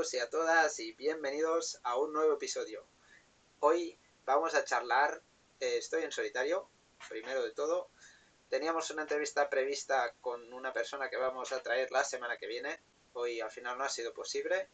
y 0.00 0.18
a 0.18 0.30
todas 0.30 0.80
y 0.80 0.92
bienvenidos 0.92 1.78
a 1.82 1.98
un 1.98 2.14
nuevo 2.14 2.32
episodio. 2.32 2.82
Hoy 3.58 3.98
vamos 4.24 4.54
a 4.54 4.64
charlar, 4.64 5.20
eh, 5.60 5.76
estoy 5.76 6.04
en 6.04 6.10
solitario, 6.10 6.66
primero 7.10 7.42
de 7.42 7.50
todo. 7.50 7.90
Teníamos 8.48 8.90
una 8.92 9.02
entrevista 9.02 9.50
prevista 9.50 10.14
con 10.22 10.54
una 10.54 10.72
persona 10.72 11.10
que 11.10 11.18
vamos 11.18 11.52
a 11.52 11.62
traer 11.62 11.92
la 11.92 12.02
semana 12.02 12.38
que 12.38 12.46
viene. 12.46 12.80
Hoy 13.12 13.42
al 13.42 13.50
final 13.50 13.76
no 13.76 13.84
ha 13.84 13.90
sido 13.90 14.14
posible, 14.14 14.70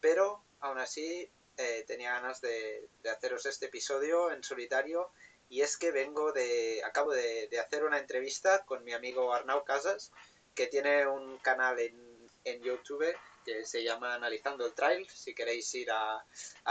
pero 0.00 0.42
aún 0.58 0.80
así 0.80 1.30
eh, 1.58 1.84
tenía 1.86 2.14
ganas 2.14 2.40
de, 2.40 2.88
haceros 3.08 3.46
este 3.46 3.66
episodio 3.66 4.32
en 4.32 4.42
solitario 4.42 5.12
y 5.48 5.60
es 5.60 5.76
que 5.76 5.92
vengo 5.92 6.32
de, 6.32 6.82
acabo 6.84 7.12
de, 7.12 7.46
de 7.46 7.60
hacer 7.60 7.84
una 7.84 8.00
entrevista 8.00 8.64
con 8.64 8.82
mi 8.82 8.94
amigo 8.94 9.32
Arnau 9.32 9.64
Casas, 9.64 10.10
que 10.56 10.66
tiene 10.66 11.06
un 11.06 11.38
canal 11.38 11.78
en 11.78 12.06
en 12.46 12.62
YouTube 12.62 13.04
que 13.46 13.64
se 13.64 13.84
llama 13.84 14.14
Analizando 14.14 14.66
el 14.66 14.74
Trail. 14.74 15.08
Si 15.08 15.32
queréis 15.32 15.72
ir 15.76 15.88
a, 15.92 16.26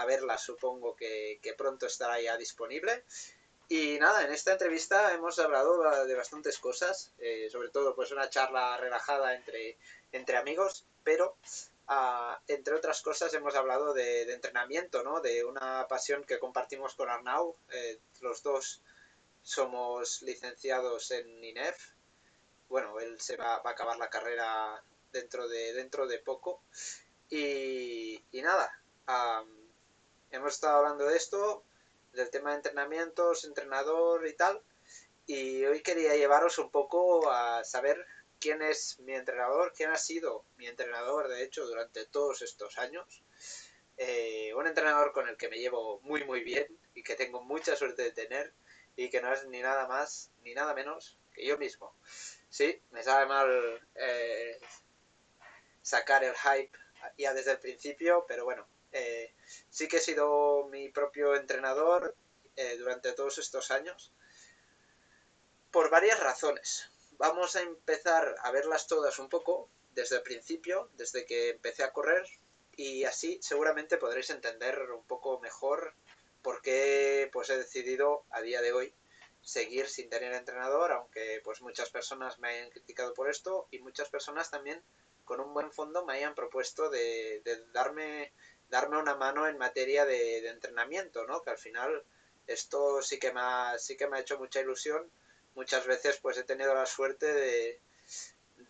verla, 0.06 0.38
supongo 0.38 0.94
que, 0.96 1.40
pronto 1.58 1.86
estará 1.88 2.20
ya 2.20 2.36
disponible. 2.36 3.06
Y 3.70 3.98
nada, 3.98 4.24
en 4.26 4.32
esta 4.32 4.52
entrevista 4.52 5.14
hemos 5.14 5.40
hablado 5.40 6.06
de 6.06 6.16
bastantes 6.16 6.60
cosas, 6.60 7.14
eh, 7.18 7.48
sobre 7.50 7.70
todo 7.70 7.96
pues 7.96 8.12
una 8.12 8.30
charla 8.30 8.78
relajada 8.78 9.34
entre, 9.34 9.78
entre 10.12 10.38
amigos, 10.38 10.86
pero 11.04 11.38
ah, 11.88 12.40
entre 12.48 12.76
otras 12.76 13.02
cosas 13.02 13.34
hemos 13.34 13.56
hablado 13.56 13.94
de, 13.94 14.32
entrenamiento, 14.32 15.02
¿no? 15.02 15.20
de 15.22 15.44
una 15.46 15.88
pasión 15.88 16.26
que 16.26 16.38
compartimos 16.38 16.94
con 16.94 17.10
Arnau. 17.10 17.56
Eh, 17.72 18.00
los 18.22 18.44
dos 18.44 18.84
somos 19.42 20.22
licenciados 20.22 21.10
en 21.12 21.44
INEF. 21.44 21.94
Bueno, 22.68 23.00
él 23.00 23.20
se 23.20 23.38
va, 23.38 23.60
va 23.60 23.72
a 23.72 23.74
acabar 23.74 23.98
la 23.98 24.10
carrera 24.10 24.84
dentro 25.16 25.48
de, 25.48 25.74
dentro 25.74 26.08
de 26.08 26.20
poco. 26.20 26.62
Y, 27.30 28.22
nada, 28.34 28.70
hemos 30.30 30.54
estado 30.54 30.78
hablando 30.78 31.06
de 31.06 31.18
esto, 31.18 31.64
del 32.14 32.30
tema 32.30 32.52
de 32.52 32.58
entrenamientos, 32.58 33.46
entrenador 33.46 34.28
y 34.28 34.34
tal. 34.34 34.62
Y 35.26 35.66
hoy 35.66 35.82
quería 35.82 36.16
llevaros 36.16 36.60
un 36.60 36.70
poco 36.70 37.32
a 37.32 37.64
saber 37.64 38.06
quién 38.40 38.62
es 38.62 39.00
mi 39.00 39.14
entrenador, 39.14 39.74
quién 39.76 39.90
ha 39.90 39.98
sido 39.98 40.46
mi 40.58 40.68
entrenador, 40.68 41.30
de 41.30 41.44
hecho, 41.44 41.66
durante 41.66 42.06
todos 42.06 42.44
estos 42.44 42.78
años. 42.78 43.24
Eh, 43.98 44.54
un 44.56 44.68
entrenador 44.68 45.14
con 45.14 45.28
el 45.30 45.38
que 45.38 45.48
me 45.48 45.58
llevo 45.58 46.02
muy 46.02 46.26
muy 46.26 46.44
bien 46.44 46.68
y 46.94 47.02
que 47.02 47.16
tengo 47.16 47.42
mucha 47.42 47.78
suerte 47.78 48.02
de 48.04 48.12
tener 48.12 48.54
y 48.98 49.10
que 49.10 49.22
no 49.22 49.34
es 49.34 49.46
ni 49.46 49.62
nada 49.62 49.88
más 49.88 50.32
ni 50.44 50.54
nada 50.54 50.74
menos 50.74 51.18
que 51.34 51.46
yo 51.46 51.58
mismo. 51.58 51.96
Sí, 52.50 52.82
me 52.92 53.04
sabe 53.04 53.26
mal 53.26 53.88
eh, 53.96 54.60
sacar 55.86 56.24
el 56.24 56.34
hype 56.36 56.76
ya 57.16 57.36
desde 57.36 57.52
el 57.52 57.60
principio, 57.60 58.26
pero 58.28 58.44
bueno, 58.44 58.68
eh, 58.92 59.36
sí 59.70 59.88
que 59.88 59.98
he 59.98 60.02
sido 60.02 60.68
mi 60.72 60.90
propio 60.90 61.36
entrenador 61.36 62.16
eh, 62.56 62.76
durante 62.78 63.14
todos 63.14 63.38
estos 63.38 63.70
años 63.70 64.12
por 65.70 65.92
varias 65.92 66.20
razones. 66.20 66.90
Vamos 67.20 67.56
a 67.56 67.62
empezar 67.62 68.36
a 68.42 68.52
verlas 68.52 68.88
todas 68.88 69.20
un 69.20 69.30
poco 69.30 69.70
desde 69.92 70.16
el 70.16 70.24
principio, 70.24 70.90
desde 70.94 71.24
que 71.28 71.50
empecé 71.50 71.84
a 71.84 71.94
correr 71.94 72.26
y 72.76 73.04
así 73.04 73.38
seguramente 73.44 73.98
podréis 73.98 74.32
entender 74.32 74.92
un 74.92 75.06
poco 75.06 75.40
mejor 75.40 75.94
por 76.42 76.64
qué 76.64 77.30
pues 77.32 77.52
he 77.52 77.58
decidido 77.58 78.26
a 78.32 78.42
día 78.42 78.62
de 78.64 78.74
hoy 78.74 78.96
seguir 79.44 79.88
sin 79.88 80.10
tener 80.10 80.34
entrenador, 80.34 80.92
aunque 80.92 81.42
pues 81.44 81.62
muchas 81.62 81.92
personas 81.92 82.40
me 82.40 82.50
hayan 82.50 82.72
criticado 82.72 83.14
por 83.14 83.30
esto 83.30 83.68
y 83.70 83.80
muchas 83.80 84.10
personas 84.10 84.50
también 84.50 84.84
con 85.26 85.42
un 85.42 85.54
buen 85.54 85.72
fondo 85.72 86.06
me 86.06 86.14
hayan 86.14 86.36
propuesto 86.36 86.90
de, 86.90 87.42
darme, 87.74 88.32
darme 88.70 88.98
una 88.98 89.16
mano 89.16 89.48
en 89.48 89.58
materia 89.58 90.06
de, 90.06 90.48
entrenamiento, 90.48 91.26
¿no? 91.26 91.42
Que 91.42 91.50
al 91.50 91.58
final 91.58 92.04
esto 92.48 93.02
sí 93.02 93.20
que, 93.20 93.34
me 93.34 93.42
ha, 93.42 93.78
sí 93.78 93.98
que 93.98 94.08
me 94.08 94.18
ha 94.18 94.22
hecho 94.22 94.38
mucha 94.38 94.62
ilusión. 94.62 95.10
Muchas 95.56 95.86
veces 95.86 96.18
pues 96.22 96.38
he 96.38 96.44
tenido 96.44 96.74
la 96.74 96.86
suerte 96.86 97.34
de, 97.34 97.82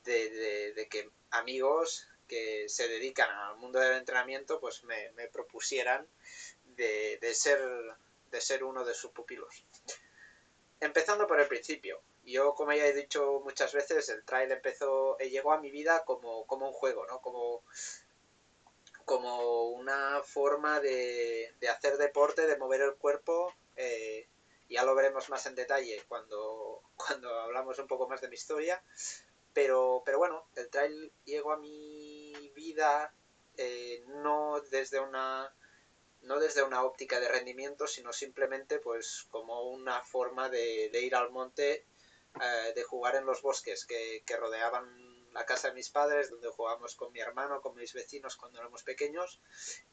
de, 0.05 0.87
que 0.89 1.09
amigos 1.31 2.07
que 2.27 2.67
se 2.69 2.87
dedican 2.87 3.29
al 3.29 3.57
mundo 3.57 3.79
del 3.79 3.97
entrenamiento 3.97 4.59
pues 4.59 4.83
me, 4.83 5.11
me 5.11 5.27
propusieran 5.27 6.07
de, 6.75 7.33
ser, 7.33 7.59
de 8.31 8.41
ser 8.41 8.63
uno 8.63 8.83
de 8.85 8.93
sus 8.93 9.11
pupilos. 9.11 9.65
Empezando 10.79 11.27
por 11.27 11.39
el 11.39 11.47
principio, 11.47 12.01
yo, 12.25 12.55
como 12.55 12.73
ya 12.73 12.85
he 12.85 12.93
dicho 12.93 13.41
muchas 13.43 13.73
veces, 13.73 14.09
el 14.09 14.23
trail 14.23 14.51
empezó, 14.51 15.19
eh, 15.19 15.29
llegó 15.29 15.53
a 15.53 15.59
mi 15.61 15.69
vida 15.69 16.03
como, 16.05 16.45
como 16.47 16.67
un 16.67 16.73
juego, 16.73 17.05
¿no? 17.05 17.21
Como, 17.21 17.63
como 19.05 19.69
una 19.69 20.21
forma 20.23 20.79
de, 20.79 21.53
de 21.59 21.69
hacer 21.69 21.97
deporte, 21.97 22.47
de 22.47 22.57
mover 22.57 22.81
el 22.81 22.95
cuerpo. 22.95 23.53
Eh, 23.75 24.27
ya 24.69 24.83
lo 24.83 24.95
veremos 24.95 25.29
más 25.29 25.45
en 25.45 25.55
detalle 25.55 26.03
cuando, 26.07 26.81
cuando 26.95 27.29
hablamos 27.41 27.77
un 27.79 27.87
poco 27.87 28.07
más 28.07 28.21
de 28.21 28.29
mi 28.29 28.35
historia. 28.35 28.81
Pero, 29.53 30.01
pero 30.03 30.17
bueno, 30.17 30.47
el 30.55 30.69
trail 30.69 31.11
llegó 31.23 31.53
a 31.53 31.57
mi 31.57 32.51
vida 32.55 33.13
eh, 33.57 34.03
no 34.07 34.59
desde 34.69 34.99
una 34.99 35.53
no 36.23 36.39
desde 36.39 36.63
una 36.63 36.83
óptica 36.83 37.19
de 37.19 37.27
rendimiento, 37.27 37.85
sino 37.85 38.11
simplemente 38.11 38.79
pues 38.79 39.27
como 39.29 39.69
una 39.69 40.01
forma 40.03 40.49
de, 40.49 40.89
de 40.91 41.01
ir 41.01 41.15
al 41.15 41.29
monte 41.29 41.85
eh, 42.41 42.73
de 42.73 42.83
jugar 42.83 43.15
en 43.15 43.25
los 43.25 43.41
bosques 43.41 43.85
que, 43.85 44.23
rodeaban 44.37 45.33
la 45.33 45.45
casa 45.45 45.69
de 45.69 45.73
mis 45.73 45.89
padres, 45.89 46.29
donde 46.29 46.49
jugábamos 46.49 46.95
con 46.95 47.11
mi 47.13 47.19
hermano, 47.19 47.61
con 47.61 47.75
mis 47.75 47.93
vecinos 47.93 48.35
cuando 48.35 48.59
éramos 48.59 48.83
pequeños. 48.83 49.39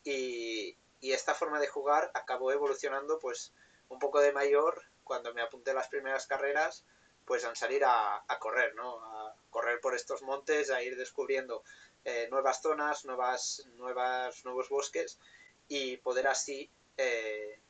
Y, 0.04 0.76
esta 1.00 1.34
forma 1.34 1.58
de 1.58 1.66
jugar 1.66 2.12
acabó 2.14 2.52
evolucionando 2.52 3.18
pues 3.18 3.52
un 3.88 3.98
poco 3.98 4.20
de 4.20 4.32
mayor 4.32 4.80
cuando 5.02 5.34
me 5.34 5.42
apunté 5.42 5.74
las 5.74 5.88
primeras 5.88 6.28
carreras 6.28 6.84
pues 7.24 7.44
a 7.44 7.52
salir 7.56 7.82
a, 7.84 8.24
correr, 8.38 8.74
¿no? 8.76 9.00
A 9.04 9.34
correr 9.50 9.80
por 9.80 9.96
estos 9.96 10.22
montes, 10.22 10.70
a 10.70 10.80
ir 10.80 10.96
descubriendo 10.96 11.64
eh, 12.04 12.28
nuevas 12.30 12.62
zonas, 12.62 13.04
nuevas, 13.04 13.66
nuevas, 13.74 14.44
nuevos 14.44 14.68
bosques 14.68 15.18
y 15.66 15.96
poder 15.96 16.28
así, 16.28 16.70
eh, 16.96 17.60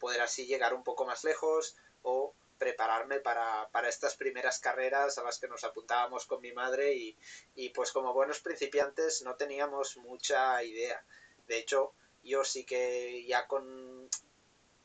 poder 0.00 0.20
así 0.20 0.46
llegar 0.46 0.74
un 0.74 0.82
poco 0.82 1.06
más 1.06 1.22
lejos 1.22 1.76
o 2.02 2.34
prepararme 2.58 3.20
para, 3.20 3.68
estas 3.88 4.16
primeras 4.16 4.58
carreras 4.58 5.16
a 5.18 5.22
las 5.22 5.38
que 5.38 5.48
nos 5.48 5.64
apuntábamos 5.64 6.26
con 6.26 6.40
mi 6.40 6.52
madre 6.52 6.94
y, 6.94 7.16
y, 7.54 7.70
pues 7.70 7.92
como 7.92 8.12
buenos 8.12 8.40
principiantes 8.40 9.22
no 9.22 9.36
teníamos 9.36 9.96
mucha 9.96 10.62
idea. 10.62 11.02
De 11.46 11.58
hecho, 11.58 11.94
yo 12.22 12.44
sí 12.44 12.64
que 12.64 13.24
ya 13.26 13.46
con, 13.46 14.08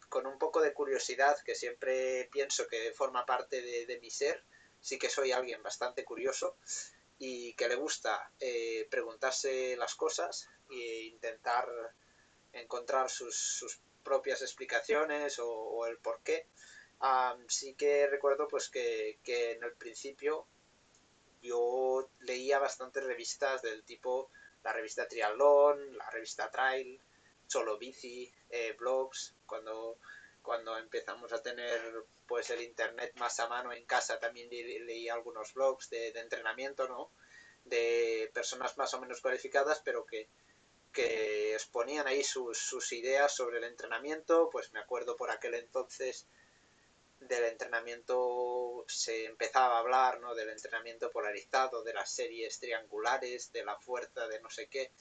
con 0.10 0.28
un 0.28 0.38
poco 0.38 0.62
de 0.62 0.74
curiosidad, 0.74 1.38
que 1.44 1.56
siempre 1.56 2.30
pienso 2.32 2.68
que 2.68 2.94
forma 2.94 3.26
parte 3.26 3.62
de, 3.62 4.00
mi 4.00 4.10
ser, 4.10 4.44
sí 4.80 4.98
que 4.98 5.10
soy 5.10 5.32
alguien 5.32 5.62
bastante 5.64 6.04
curioso 6.04 6.58
y 7.18 7.54
que 7.54 7.68
le 7.68 7.76
gusta 7.76 8.32
eh, 8.40 8.88
preguntarse 8.90 9.76
las 9.76 9.96
cosas 9.96 10.50
e 10.70 11.06
intentar 11.06 11.68
encontrar 12.52 13.10
sus, 13.10 13.36
sus 13.36 13.80
propias 14.04 14.42
explicaciones 14.42 15.40
o 15.40 15.86
el 15.88 15.98
por 15.98 16.22
qué 16.22 16.48
sí 17.48 17.74
que 17.76 18.08
recuerdo 18.08 18.48
pues 18.48 18.70
que, 18.70 19.20
en 19.26 19.64
el 19.64 19.74
principio 19.74 20.48
yo 21.42 22.10
leía 22.22 22.60
bastantes 22.60 23.04
revistas 23.04 23.62
del 23.62 23.84
tipo 23.84 24.30
la 24.64 24.72
revista 24.72 25.08
Triatlón, 25.08 25.98
la 25.98 26.10
revista 26.10 26.50
Trail, 26.50 27.02
Solo 27.48 27.78
Bici, 27.78 28.32
eh, 28.50 28.74
blogs, 28.80 29.36
cuando, 29.46 29.98
cuando 30.42 30.78
empezamos 30.78 31.34
a 31.34 31.42
tener 31.42 32.06
pues 32.26 32.50
el 32.50 32.62
internet 32.62 33.14
más 33.18 33.38
a 33.42 33.50
mano 33.50 33.74
en 33.74 33.86
casa 33.86 34.18
también 34.20 34.50
leía 34.50 35.14
algunos 35.14 35.54
blogs 35.54 35.90
de, 35.90 36.08
entrenamiento, 36.18 36.88
¿no? 36.88 37.12
De 37.66 38.32
personas 38.34 38.78
más 38.78 38.94
o 38.94 39.02
menos 39.02 39.20
cualificadas, 39.20 39.82
pero 39.84 40.06
que, 40.06 40.30
que 40.94 41.54
exponían 41.54 42.08
ahí 42.08 42.24
sus, 42.24 42.58
sus 42.58 42.94
ideas 42.94 43.36
sobre 43.36 43.58
el 43.58 43.66
entrenamiento, 43.66 44.50
pues 44.50 44.72
me 44.72 44.80
acuerdo 44.80 45.18
por 45.18 45.30
aquel 45.30 45.56
entonces 45.56 46.26
del 47.28 47.46
entrenamiento 47.46 48.86
se 48.88 49.26
empezaba 49.26 49.76
a 49.76 49.80
hablar, 49.80 50.20
¿no? 50.20 50.36
Del 50.36 50.50
entrenamiento 50.50 51.12
polarizado, 51.12 51.84
de 51.84 51.94
las 51.94 52.12
series 52.12 52.60
triangulares, 52.60 53.52
de 53.52 53.64
la 53.64 53.78
fuerza, 53.78 54.28
de 54.28 54.40
no 54.42 54.50
sé 54.50 54.68
qué. 54.68 54.92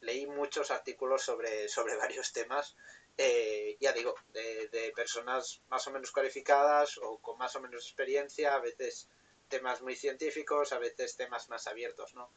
Leí 0.00 0.26
muchos 0.26 0.70
artículos 0.70 1.22
sobre, 1.22 1.68
sobre 1.68 1.96
varios 1.96 2.32
temas, 2.32 2.76
eh, 3.16 3.76
ya 3.80 3.92
digo, 3.92 4.14
de, 4.32 4.92
personas 4.94 5.60
más 5.68 5.86
o 5.86 5.90
menos 5.90 6.10
cualificadas 6.10 6.98
o 6.98 7.18
con 7.18 7.38
más 7.38 7.54
o 7.56 7.60
menos 7.60 7.84
experiencia, 7.84 8.54
a 8.54 8.60
veces 8.60 9.08
temas 9.48 9.82
muy 9.82 9.96
científicos, 9.96 10.72
a 10.72 10.78
veces 10.78 11.16
temas 11.16 11.48
más 11.48 11.66
abiertos, 11.66 12.14
¿no? 12.14 12.30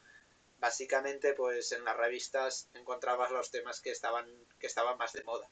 Básicamente, 0.60 1.34
pues 1.34 1.72
en 1.74 1.84
las 1.84 1.98
revistas 1.98 2.70
encontrabas 2.74 3.32
los 3.32 3.52
temas 3.52 3.82
que 3.82 3.92
estaban, 3.92 4.28
que 4.60 4.68
estaban 4.68 4.98
más 4.98 5.14
de 5.14 5.24
moda. 5.24 5.50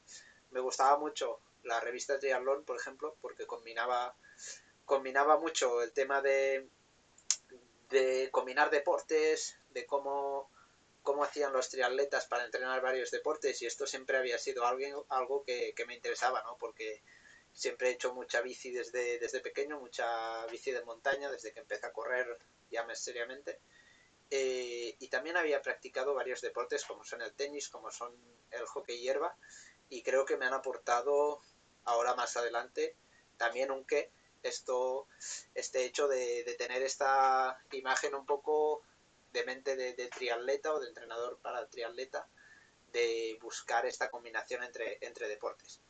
Me 0.50 0.60
gustaba 0.60 0.98
mucho 0.98 1.40
la 1.64 1.80
revista 1.80 2.18
Triathlon, 2.18 2.64
por 2.64 2.76
ejemplo, 2.76 3.16
porque 3.20 3.46
combinaba, 3.46 4.14
combinaba 4.84 5.38
mucho 5.38 5.82
el 5.82 5.92
tema 5.92 6.20
de, 6.20 6.68
de 7.90 8.28
combinar 8.30 8.70
deportes, 8.70 9.58
de 9.70 9.86
cómo 9.86 10.50
cómo 11.02 11.24
hacían 11.24 11.52
los 11.52 11.68
triatletas 11.68 12.26
para 12.26 12.44
entrenar 12.44 12.80
varios 12.80 13.10
deportes 13.10 13.60
y 13.62 13.66
esto 13.66 13.86
siempre 13.86 14.16
había 14.16 14.38
sido 14.38 14.64
algo, 14.64 15.06
algo 15.08 15.44
que, 15.44 15.74
me 15.86 15.94
interesaba, 15.94 16.42
¿no? 16.42 16.56
Porque 16.58 17.02
siempre 17.52 17.88
he 17.88 17.92
hecho 17.92 18.14
mucha 18.14 18.40
bici 18.40 18.70
desde, 18.70 19.18
desde 19.18 19.40
pequeño, 19.40 19.80
mucha 19.80 20.46
bici 20.46 20.70
de 20.70 20.84
montaña, 20.84 21.30
desde 21.30 21.52
que 21.52 21.60
empecé 21.60 21.86
a 21.86 21.92
correr 21.92 22.38
ya 22.70 22.84
más 22.84 23.00
seriamente. 23.00 23.58
Eh, 24.30 24.96
y 24.98 25.08
también 25.08 25.36
había 25.36 25.60
practicado 25.60 26.14
varios 26.14 26.40
deportes 26.40 26.84
como 26.84 27.04
son 27.04 27.20
el 27.20 27.32
tenis, 27.32 27.68
como 27.68 27.90
son 27.90 28.14
el 28.50 28.64
hockey 28.64 28.98
hierba 28.98 29.36
y 29.92 30.02
creo 30.02 30.24
que 30.24 30.36
me 30.36 30.46
han 30.46 30.54
aportado 30.54 31.40
ahora 31.84 32.14
más 32.14 32.36
adelante 32.36 32.96
también 33.36 33.70
un 33.70 33.84
qué 33.84 34.10
esto 34.42 35.06
este 35.54 35.84
hecho 35.84 36.08
de, 36.08 36.42
de 36.44 36.54
tener 36.54 36.82
esta 36.82 37.62
imagen 37.70 38.14
un 38.14 38.26
poco 38.26 38.82
de 39.32 39.44
mente 39.44 39.76
de, 39.76 40.08
triatleta 40.08 40.72
o 40.72 40.80
de 40.80 40.88
entrenador 40.88 41.38
para 41.40 41.66
triatleta 41.66 42.26
de 42.92 43.38
buscar 43.40 43.86
esta 43.86 44.10
combinación 44.10 44.62
entre, 44.62 44.98
entre 45.00 45.28
deportes. 45.28 45.80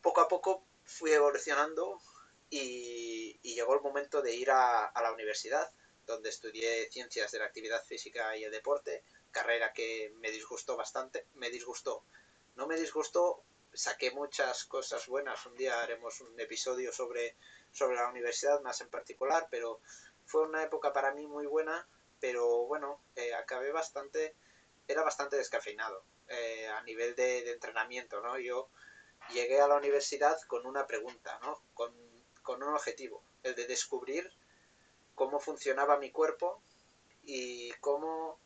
Poco 0.00 0.20
a 0.22 0.28
poco 0.28 0.64
fui 0.84 1.12
evolucionando 1.12 2.00
y, 2.50 3.38
llegó 3.42 3.74
el 3.74 3.82
momento 3.82 4.20
de 4.20 4.34
ir 4.34 4.50
a, 4.50 4.92
la 5.00 5.12
universidad, 5.12 5.70
donde 6.06 6.30
estudié 6.30 6.90
ciencias 6.90 7.30
de 7.30 7.38
la 7.38 7.44
actividad 7.44 7.84
física 7.84 8.36
y 8.36 8.44
el 8.44 8.50
deporte, 8.50 9.04
carrera 9.30 9.72
que 9.72 10.12
me 10.16 10.30
disgustó 10.30 10.76
bastante, 10.76 11.26
me 11.34 11.50
disgustó. 11.50 12.04
No 12.56 12.66
me 12.66 12.76
disgustó, 12.76 13.42
saqué 13.72 14.12
muchas 14.12 14.64
cosas 14.64 15.06
buenas, 15.06 15.44
un 15.46 15.56
día 15.56 15.82
haremos 15.82 16.20
un 16.20 16.38
episodio 16.38 16.92
sobre, 16.92 17.36
sobre 17.72 17.96
la 17.96 18.08
universidad 18.08 18.60
más 18.60 18.80
en 18.80 18.88
particular, 18.88 19.48
pero 19.50 19.80
fue 20.24 20.42
una 20.42 20.62
época 20.62 20.92
para 20.92 21.12
mí 21.12 21.26
muy 21.26 21.46
buena, 21.46 21.86
pero 22.20 22.66
bueno, 22.66 23.00
eh, 23.16 23.34
acabé 23.34 23.72
bastante, 23.72 24.36
era 24.86 25.02
bastante 25.02 25.36
descafeinado 25.36 26.04
eh, 26.28 26.68
a 26.68 26.82
nivel 26.82 27.14
de, 27.16 27.50
entrenamiento, 27.50 28.20
¿no? 28.20 28.38
Yo 28.38 28.70
llegué 29.32 29.60
a 29.60 29.68
la 29.68 29.76
universidad 29.76 30.40
con 30.46 30.64
una 30.66 30.86
pregunta, 30.86 31.38
¿no? 31.42 31.60
Con, 31.74 31.92
con 32.42 32.62
un 32.62 32.74
objetivo, 32.74 33.24
el 33.42 33.54
de 33.54 33.66
descubrir 33.66 34.30
cómo 35.14 35.40
funcionaba 35.40 35.98
mi 35.98 36.10
cuerpo 36.12 36.62
y 37.24 37.72
cómo, 37.80 38.38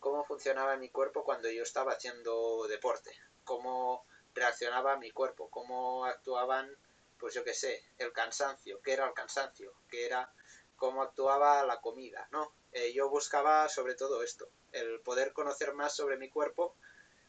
cómo 0.00 0.24
funcionaba 0.24 0.76
mi 0.76 0.90
cuerpo 0.90 1.24
cuando 1.24 1.50
yo 1.50 1.62
estaba 1.62 1.92
haciendo 1.92 2.66
deporte, 2.66 3.12
cómo 3.46 4.04
reaccionaba 4.34 4.98
mi 4.98 5.10
cuerpo, 5.12 5.48
cómo 5.48 6.04
actuaban, 6.04 6.70
pues 7.18 7.32
yo 7.32 7.44
qué 7.44 7.54
sé, 7.54 7.82
el 7.96 8.12
cansancio, 8.12 8.82
qué 8.82 8.92
era 8.92 9.06
el 9.06 9.14
cansancio, 9.14 9.72
qué 9.88 10.04
era 10.04 10.30
cómo 10.76 11.00
actuaba 11.00 11.64
la 11.64 11.80
comida, 11.80 12.28
¿no? 12.32 12.52
Eh, 12.72 12.92
yo 12.92 13.08
buscaba 13.08 13.66
sobre 13.70 13.94
todo 13.94 14.22
esto, 14.22 14.50
el 14.72 15.00
poder 15.00 15.32
conocer 15.32 15.72
más 15.72 15.96
sobre 15.96 16.18
mi 16.18 16.28
cuerpo 16.28 16.76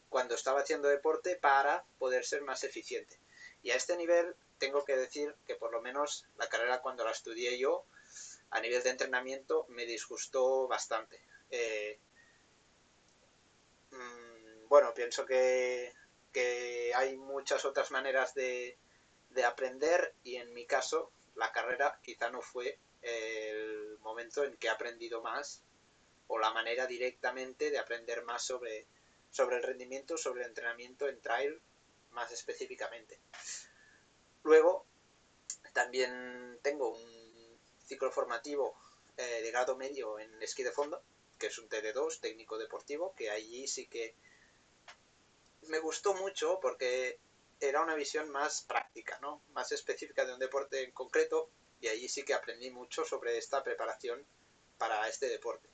cuando 0.09 0.35
estaba 0.35 0.61
haciendo 0.61 0.89
deporte 0.89 1.37
para 1.37 1.85
poder 1.97 2.25
ser 2.25 2.41
más 2.41 2.65
eficiente. 2.65 3.21
Y 3.61 3.71
a 3.71 3.75
este 3.75 3.95
nivel 3.95 4.35
tengo 4.57 4.83
que 4.83 4.97
decir 4.97 5.33
que 5.45 5.55
por 5.55 5.71
lo 5.71 5.81
menos 5.81 6.25
la 6.37 6.49
carrera 6.49 6.81
cuando 6.81 7.05
la 7.05 7.11
estudié 7.11 7.57
yo, 7.57 7.85
a 8.49 8.59
nivel 8.59 8.83
de 8.83 8.89
entrenamiento, 8.89 9.65
me 9.69 9.85
disgustó 9.85 10.67
bastante. 10.67 11.21
Eh, 11.49 11.99
mm, 13.91 14.67
bueno, 14.67 14.93
pienso 14.93 15.25
que, 15.25 15.93
que, 16.37 16.93
hay 16.95 17.17
muchas 17.17 17.65
otras 17.65 17.91
maneras 17.91 18.33
de, 18.33 18.77
de 19.29 19.43
aprender 19.43 20.13
y 20.23 20.35
en 20.35 20.53
mi 20.53 20.65
caso 20.65 21.11
la 21.35 21.51
carrera 21.51 21.99
quizá 22.03 22.29
no 22.29 22.41
fue 22.41 22.79
el 23.01 23.97
momento 23.99 24.43
en 24.43 24.57
que 24.57 24.67
he 24.67 24.69
aprendido 24.69 25.21
más 25.21 25.61
o 26.27 26.37
la 26.37 26.51
manera 26.51 26.85
directamente 26.87 27.71
de 27.71 27.79
aprender 27.79 28.23
más 28.23 28.43
sobre, 28.43 28.85
sobre 29.31 29.57
el 29.57 29.63
rendimiento, 29.63 30.17
sobre 30.17 30.41
el 30.41 30.49
entrenamiento 30.49 31.07
en 31.07 31.21
trail 31.21 31.61
más 32.11 32.31
específicamente. 32.31 33.19
Luego, 34.43 34.85
también 35.73 36.59
tengo 36.61 36.89
un 36.89 37.59
ciclo 37.85 38.11
formativo 38.11 38.75
eh, 39.15 39.41
de 39.41 39.51
grado 39.51 39.75
medio 39.75 40.19
en 40.19 40.41
esquí 40.41 40.63
de 40.63 40.71
fondo, 40.71 41.01
que 41.37 41.47
es 41.47 41.57
un 41.59 41.69
TD2, 41.69 42.19
técnico 42.19 42.57
deportivo, 42.57 43.13
que 43.15 43.29
allí 43.29 43.67
sí 43.67 43.87
que 43.87 44.15
me 45.67 45.79
gustó 45.79 46.13
mucho 46.13 46.59
porque 46.59 47.19
era 47.59 47.81
una 47.81 47.95
visión 47.95 48.29
más 48.29 48.61
práctica, 48.61 49.17
¿no? 49.21 49.41
Más 49.53 49.71
específica 49.71 50.25
de 50.25 50.33
un 50.33 50.39
deporte 50.39 50.83
en 50.83 50.91
concreto 50.91 51.49
y 51.79 51.87
allí 51.87 52.07
sí 52.07 52.23
que 52.23 52.33
aprendí 52.33 52.69
mucho 52.69 53.05
sobre 53.05 53.37
esta 53.37 53.63
preparación 53.63 54.25
para 54.77 55.07
este 55.07 55.27
deporte. 55.27 55.69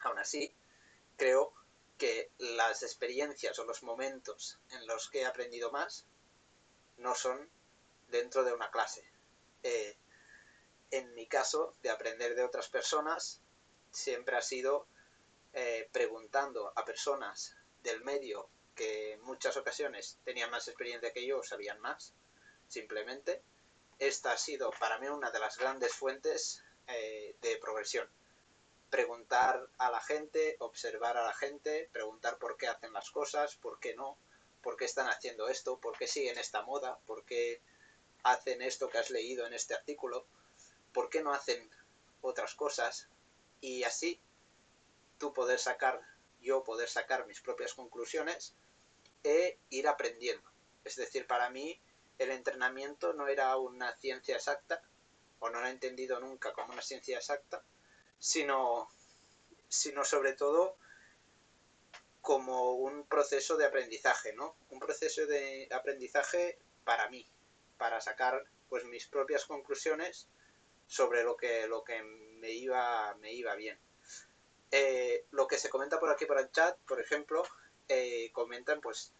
Aún 0.00 0.18
así, 0.18 0.54
creo 1.16 1.52
que 1.98 2.30
las 2.38 2.82
experiencias 2.82 3.58
o 3.58 3.64
los 3.64 3.82
momentos 3.82 4.58
en 4.70 4.86
los 4.86 5.08
que 5.08 5.20
he 5.20 5.26
aprendido 5.26 5.70
más 5.70 6.04
no 6.98 7.14
son 7.14 7.48
dentro 8.08 8.44
de 8.44 8.52
una 8.52 8.70
clase. 8.70 9.04
Eh, 9.62 9.96
en 10.90 11.14
mi 11.14 11.26
caso, 11.26 11.76
de 11.82 11.90
aprender 11.90 12.34
de 12.34 12.44
otras 12.44 12.68
personas, 12.68 13.40
siempre 13.90 14.36
ha 14.36 14.42
sido 14.42 14.86
eh, 15.52 15.88
preguntando 15.92 16.72
a 16.76 16.84
personas 16.84 17.56
del 17.82 18.02
medio 18.02 18.48
que 18.74 19.12
en 19.12 19.22
muchas 19.22 19.56
ocasiones 19.56 20.18
tenían 20.24 20.50
más 20.50 20.68
experiencia 20.68 21.12
que 21.12 21.26
yo 21.26 21.38
o 21.38 21.42
sabían 21.42 21.80
más, 21.80 22.14
simplemente, 22.68 23.42
esta 23.98 24.32
ha 24.32 24.38
sido 24.38 24.70
para 24.78 24.98
mí 24.98 25.08
una 25.08 25.30
de 25.30 25.38
las 25.38 25.58
grandes 25.58 25.92
fuentes 25.92 26.62
eh, 26.86 27.36
de 27.40 27.56
progresión. 27.58 28.08
Preguntar 28.90 29.68
a 29.78 29.90
la 29.90 30.00
gente, 30.00 30.56
observar 30.60 31.16
a 31.16 31.24
la 31.24 31.34
gente, 31.34 31.88
preguntar 31.92 32.38
por 32.38 32.56
qué 32.56 32.68
hacen 32.68 32.92
las 32.92 33.10
cosas, 33.10 33.56
por 33.56 33.78
qué 33.80 33.94
no, 33.94 34.18
por 34.62 34.76
qué 34.76 34.84
están 34.84 35.08
haciendo 35.08 35.48
esto, 35.48 35.78
por 35.78 35.96
qué 35.96 36.06
siguen 36.06 36.38
esta 36.38 36.62
moda, 36.62 36.98
por 37.06 37.24
qué 37.24 37.60
hacen 38.22 38.62
esto 38.62 38.88
que 38.88 38.98
has 38.98 39.10
leído 39.10 39.46
en 39.46 39.52
este 39.52 39.74
artículo, 39.74 40.26
por 40.92 41.10
qué 41.10 41.22
no 41.22 41.32
hacen 41.32 41.70
otras 42.22 42.54
cosas 42.54 43.08
y 43.60 43.84
así 43.84 44.20
tú 45.18 45.32
poder 45.32 45.58
sacar, 45.58 46.00
yo 46.40 46.64
poder 46.64 46.88
sacar 46.88 47.26
mis 47.26 47.40
propias 47.40 47.74
conclusiones 47.74 48.54
e 49.24 49.58
ir 49.70 49.88
aprendiendo. 49.88 50.48
Es 50.84 50.96
decir, 50.96 51.26
para 51.26 51.50
mí 51.50 51.80
el 52.18 52.30
entrenamiento 52.30 53.12
no 53.14 53.26
era 53.26 53.56
una 53.56 53.96
ciencia 53.96 54.36
exacta, 54.36 54.82
o 55.40 55.50
no 55.50 55.60
lo 55.60 55.66
he 55.66 55.70
entendido 55.70 56.20
nunca 56.20 56.52
como 56.52 56.72
una 56.72 56.82
ciencia 56.82 57.16
exacta, 57.16 57.64
sino, 58.18 58.88
sino 59.68 60.04
sobre 60.04 60.34
todo 60.34 60.76
como 62.20 62.72
un 62.72 63.06
proceso 63.06 63.56
de 63.56 63.66
aprendizaje, 63.66 64.32
¿no? 64.32 64.56
Un 64.70 64.78
proceso 64.78 65.26
de 65.26 65.68
aprendizaje 65.70 66.58
para 66.84 67.08
mí, 67.10 67.26
para 67.76 68.00
sacar 68.00 68.44
pues 68.68 68.84
mis 68.84 69.06
propias 69.06 69.44
conclusiones 69.44 70.28
sobre 70.86 71.22
lo 71.22 71.36
que, 71.36 71.66
lo 71.66 71.84
que 71.84 72.02
me, 72.02 72.50
iba, 72.50 73.14
me 73.16 73.32
iba 73.32 73.54
bien. 73.54 73.78
Eh, 74.70 75.26
lo 75.30 75.46
que 75.46 75.58
se 75.58 75.68
comenta 75.68 76.00
por 76.00 76.10
aquí 76.10 76.26
por 76.26 76.38
el 76.38 76.50
chat, 76.50 76.78
por 76.80 77.00
ejemplo, 77.00 77.42
eh, 77.88 78.30
comentan 78.32 78.80
pues 78.80 79.12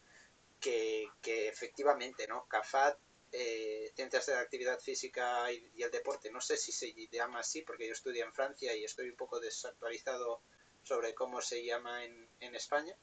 que, 0.65 1.49
efectivamente, 1.49 2.27
¿no? 2.27 2.47
CAFAT, 2.47 2.99
eh, 3.33 3.93
Ciencias 3.95 4.27
de 4.27 4.35
la 4.35 4.41
Actividad 4.41 4.81
Física 4.81 5.51
y, 5.53 5.83
el 5.83 5.91
Deporte, 5.91 6.31
no 6.31 6.41
sé 6.41 6.57
si 6.57 6.73
se 6.73 6.93
llama 7.11 7.41
así, 7.41 7.63
porque 7.63 7.87
yo 7.87 7.93
estudio 7.93 8.25
en 8.25 8.33
Francia 8.33 8.75
y 8.75 8.85
estoy 8.85 9.11
un 9.11 9.17
poco 9.17 9.41
desactualizado 9.41 10.41
sobre 10.83 11.15
cómo 11.15 11.41
se 11.41 11.65
llama 11.65 12.05
en, 12.05 12.29
en 12.41 12.55
España. 12.55 12.97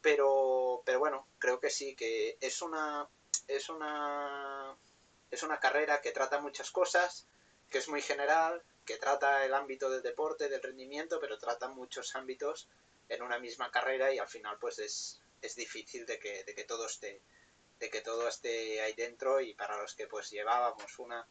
Pero, 0.00 0.82
pero 0.84 0.98
bueno, 1.00 1.26
creo 1.38 1.58
que 1.58 1.70
sí, 1.70 1.96
que 1.96 2.36
es 2.40 2.62
una, 2.62 3.08
es 3.48 3.68
una, 3.68 4.76
es 5.30 5.42
una 5.42 5.58
carrera 5.58 6.00
que 6.00 6.12
trata 6.12 6.40
muchas 6.40 6.70
cosas, 6.70 7.26
que 7.70 7.78
es 7.78 7.88
muy 7.88 8.02
general, 8.02 8.62
que 8.84 8.98
trata 8.98 9.44
el 9.44 9.54
ámbito 9.54 9.90
del 9.90 10.02
deporte, 10.02 10.48
del 10.48 10.62
rendimiento, 10.62 11.18
pero 11.20 11.38
trata 11.38 11.68
muchos 11.68 12.14
ámbitos 12.14 12.68
en 13.08 13.22
una 13.22 13.38
misma 13.38 13.70
carrera 13.70 14.12
y 14.12 14.18
al 14.18 14.28
final 14.28 14.58
pues 14.60 14.78
es, 14.78 15.20
es 15.42 15.54
difícil 15.54 16.06
de 16.06 16.18
que, 16.18 16.44
de 16.44 16.54
que 16.54 16.64
todo 16.64 16.86
esté 16.86 17.22
de 17.78 17.90
que 17.90 18.00
todo 18.00 18.26
esté 18.26 18.80
ahí 18.80 18.94
dentro 18.94 19.40
y 19.40 19.54
para 19.54 19.80
los 19.80 19.94
que 19.94 20.06
pues 20.06 20.30
llevábamos 20.30 20.98
una 20.98 21.26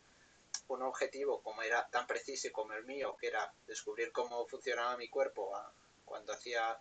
un 0.67 0.81
objetivo 0.83 1.41
como 1.41 1.61
era 1.61 1.87
tan 1.89 2.07
preciso 2.07 2.51
como 2.51 2.73
el 2.73 2.85
mío 2.85 3.15
que 3.19 3.27
era 3.27 3.53
descubrir 3.67 4.11
cómo 4.11 4.47
funcionaba 4.47 4.97
mi 4.97 5.09
cuerpo 5.09 5.51
cuando 6.05 6.33
hacía 6.33 6.79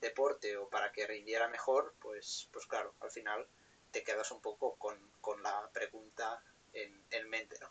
deporte 0.00 0.56
o 0.56 0.68
para 0.68 0.92
que 0.92 1.06
rindiera 1.06 1.48
mejor 1.48 1.94
pues 2.00 2.48
pues 2.52 2.66
claro 2.66 2.94
al 3.00 3.10
final 3.10 3.46
te 3.90 4.02
quedas 4.02 4.30
un 4.30 4.40
poco 4.40 4.76
con, 4.76 4.98
con 5.20 5.42
la 5.42 5.70
pregunta 5.72 6.42
en, 6.72 7.04
en 7.10 7.28
mente 7.28 7.58
¿no? 7.60 7.70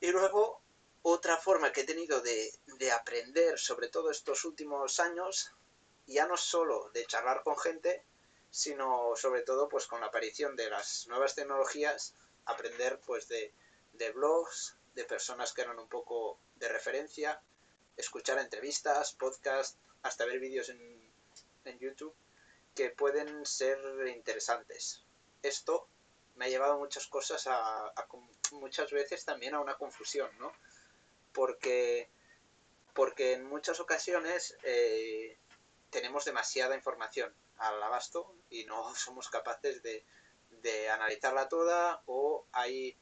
y 0.00 0.10
luego 0.10 0.62
otra 1.02 1.36
forma 1.36 1.72
que 1.72 1.82
he 1.82 1.84
tenido 1.84 2.20
de, 2.20 2.52
de 2.78 2.92
aprender 2.92 3.58
sobre 3.58 3.88
todo 3.88 4.10
estos 4.10 4.44
últimos 4.44 5.00
años 5.00 5.52
ya 6.10 6.26
no 6.26 6.36
solo 6.36 6.90
de 6.90 7.06
charlar 7.06 7.42
con 7.42 7.56
gente, 7.58 8.04
sino 8.50 9.14
sobre 9.16 9.42
todo 9.42 9.68
pues 9.68 9.86
con 9.86 10.00
la 10.00 10.06
aparición 10.06 10.56
de 10.56 10.68
las 10.68 11.06
nuevas 11.08 11.34
tecnologías, 11.34 12.14
aprender 12.44 13.00
pues 13.06 13.28
de, 13.28 13.52
blogs, 14.14 14.76
de 14.94 15.04
personas 15.04 15.52
que 15.52 15.62
eran 15.62 15.78
un 15.78 15.88
poco 15.88 16.38
de 16.56 16.68
referencia, 16.68 17.40
escuchar 17.96 18.38
entrevistas, 18.38 19.12
podcasts, 19.12 19.78
hasta 20.02 20.24
ver 20.24 20.40
vídeos 20.40 20.68
en, 20.68 21.12
en 21.64 21.78
YouTube 21.78 22.14
que 22.74 22.90
pueden 22.90 23.44
ser 23.46 23.78
interesantes. 24.08 25.04
Esto 25.42 25.88
me 26.36 26.46
ha 26.46 26.48
llevado 26.48 26.78
muchas 26.78 27.06
cosas 27.06 27.46
a, 27.46 27.92
muchas 28.52 28.90
veces 28.90 29.24
también 29.24 29.54
a 29.54 29.60
una 29.60 29.76
confusión, 29.76 30.30
¿no? 30.38 30.52
Porque, 31.32 32.08
porque 32.94 33.34
en 33.34 33.44
muchas 33.44 33.80
ocasiones 33.80 34.56
eh, 34.62 35.38
tenemos 35.90 36.24
demasiada 36.24 36.74
información 36.74 37.34
al 37.58 37.82
abasto 37.82 38.34
y 38.48 38.64
no 38.64 38.94
somos 38.96 39.28
capaces 39.28 39.82
de, 39.82 40.04
de 40.50 40.90
analizarla 40.90 41.48
toda 41.48 42.02
o 42.06 42.46
hay 42.52 42.96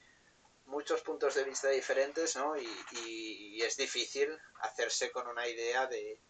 muchos 0.69 1.01
puntos 1.01 1.35
de 1.35 1.45
vista 1.45 1.69
diferentes, 1.69 2.37
¿no? 2.37 2.57
Y, 2.57 3.63
es 3.63 3.77
difícil 3.77 4.39
hacerse 4.61 5.11
con 5.11 5.27
una 5.27 5.47
idea 5.47 5.87
de, 5.87 6.21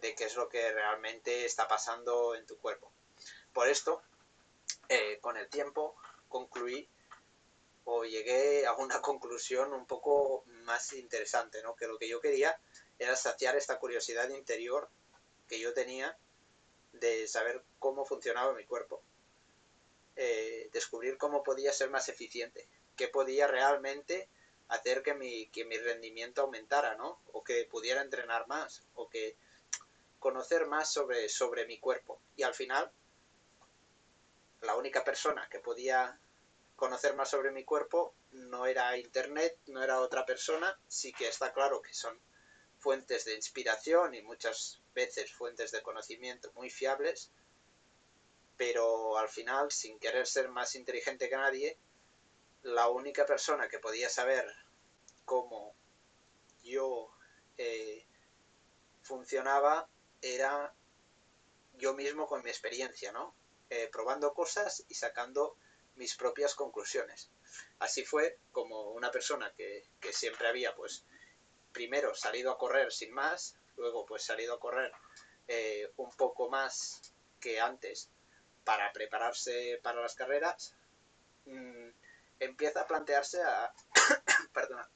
de, 0.00 0.14
qué 0.14 0.24
es 0.24 0.36
lo 0.36 0.48
que 0.48 0.72
realmente 0.72 1.44
está 1.44 1.66
pasando 1.66 2.34
en 2.34 2.46
tu 2.46 2.56
cuerpo. 2.58 2.92
Por 3.52 3.68
esto, 3.68 4.00
eh, 4.88 5.18
con 5.20 5.36
el 5.36 5.48
tiempo, 5.48 5.96
concluí 6.28 6.88
o 7.84 8.04
llegué 8.04 8.64
a 8.66 8.74
una 8.74 9.00
conclusión 9.02 9.72
un 9.72 9.86
poco 9.86 10.44
más 10.64 10.92
interesante, 10.92 11.62
¿no? 11.62 11.74
Que 11.74 11.88
lo 11.88 11.98
que 11.98 12.08
yo 12.08 12.20
quería 12.20 12.58
era 12.98 13.16
saciar 13.16 13.56
esta 13.56 13.78
curiosidad 13.78 14.28
interior 14.30 14.88
que 15.48 15.58
yo 15.58 15.72
tenía 15.72 16.16
de 16.92 17.26
saber 17.26 17.62
cómo 17.78 18.04
funcionaba 18.04 18.54
mi 18.54 18.64
cuerpo. 18.64 19.02
Eh, 20.16 20.68
descubrir 20.72 21.16
cómo 21.16 21.42
podía 21.42 21.72
ser 21.72 21.90
más 21.90 22.08
eficiente, 22.08 22.68
qué 22.96 23.08
podía 23.08 23.46
realmente 23.46 24.28
hacer 24.68 25.02
que 25.02 25.14
mi, 25.14 25.48
que 25.50 25.64
mi 25.64 25.78
rendimiento 25.78 26.42
aumentara, 26.42 26.96
¿no? 26.96 27.20
O 27.32 27.42
que 27.42 27.64
pudiera 27.64 28.02
entrenar 28.02 28.46
más, 28.48 28.82
o 28.94 29.08
que 29.08 29.36
conocer 30.18 30.66
más 30.66 30.92
sobre, 30.92 31.28
sobre 31.28 31.66
mi 31.66 31.78
cuerpo. 31.78 32.20
Y 32.36 32.42
al 32.42 32.54
final, 32.54 32.90
la 34.60 34.74
única 34.76 35.04
persona 35.04 35.48
que 35.48 35.60
podía 35.60 36.18
conocer 36.76 37.14
más 37.14 37.30
sobre 37.30 37.50
mi 37.50 37.64
cuerpo 37.64 38.14
no 38.32 38.66
era 38.66 38.96
Internet, 38.96 39.58
no 39.66 39.82
era 39.82 40.00
otra 40.00 40.26
persona, 40.26 40.78
sí 40.86 41.12
que 41.12 41.28
está 41.28 41.52
claro 41.52 41.80
que 41.80 41.94
son 41.94 42.20
fuentes 42.78 43.24
de 43.24 43.34
inspiración 43.34 44.14
y 44.14 44.22
muchas 44.22 44.80
veces 44.98 45.32
fuentes 45.32 45.70
de 45.70 45.80
conocimiento 45.80 46.50
muy 46.54 46.70
fiables, 46.70 47.30
pero 48.56 49.16
al 49.16 49.28
final, 49.28 49.70
sin 49.70 50.00
querer 50.00 50.26
ser 50.26 50.48
más 50.48 50.74
inteligente 50.74 51.28
que 51.28 51.36
nadie, 51.36 51.78
la 52.62 52.88
única 52.88 53.24
persona 53.24 53.68
que 53.68 53.78
podía 53.78 54.10
saber 54.10 54.44
cómo 55.24 55.76
yo 56.64 57.12
eh, 57.56 58.04
funcionaba 59.02 59.88
era 60.20 60.74
yo 61.74 61.94
mismo 61.94 62.26
con 62.26 62.42
mi 62.42 62.50
experiencia, 62.50 63.12
¿no? 63.12 63.36
Eh, 63.70 63.88
probando 63.92 64.34
cosas 64.34 64.84
y 64.88 64.94
sacando 64.94 65.56
mis 65.94 66.16
propias 66.16 66.56
conclusiones. 66.56 67.30
Así 67.78 68.04
fue 68.04 68.40
como 68.50 68.90
una 68.90 69.12
persona 69.12 69.52
que, 69.56 69.88
que 70.00 70.12
siempre 70.12 70.48
había, 70.48 70.74
pues, 70.74 71.04
primero 71.72 72.12
salido 72.16 72.50
a 72.50 72.58
correr 72.58 72.90
sin 72.90 73.12
más, 73.12 73.54
luego 73.78 74.04
pues 74.04 74.22
salido 74.22 74.54
a 74.54 74.60
correr 74.60 74.92
eh, 75.46 75.90
un 75.96 76.10
poco 76.12 76.50
más 76.50 77.00
que 77.40 77.60
antes 77.60 78.10
para 78.64 78.92
prepararse 78.92 79.80
para 79.82 80.02
las 80.02 80.14
carreras, 80.14 80.74
mm, 81.46 81.88
empieza 82.40 82.82
a 82.82 82.86
plantearse 82.86 83.42
a, 83.42 83.72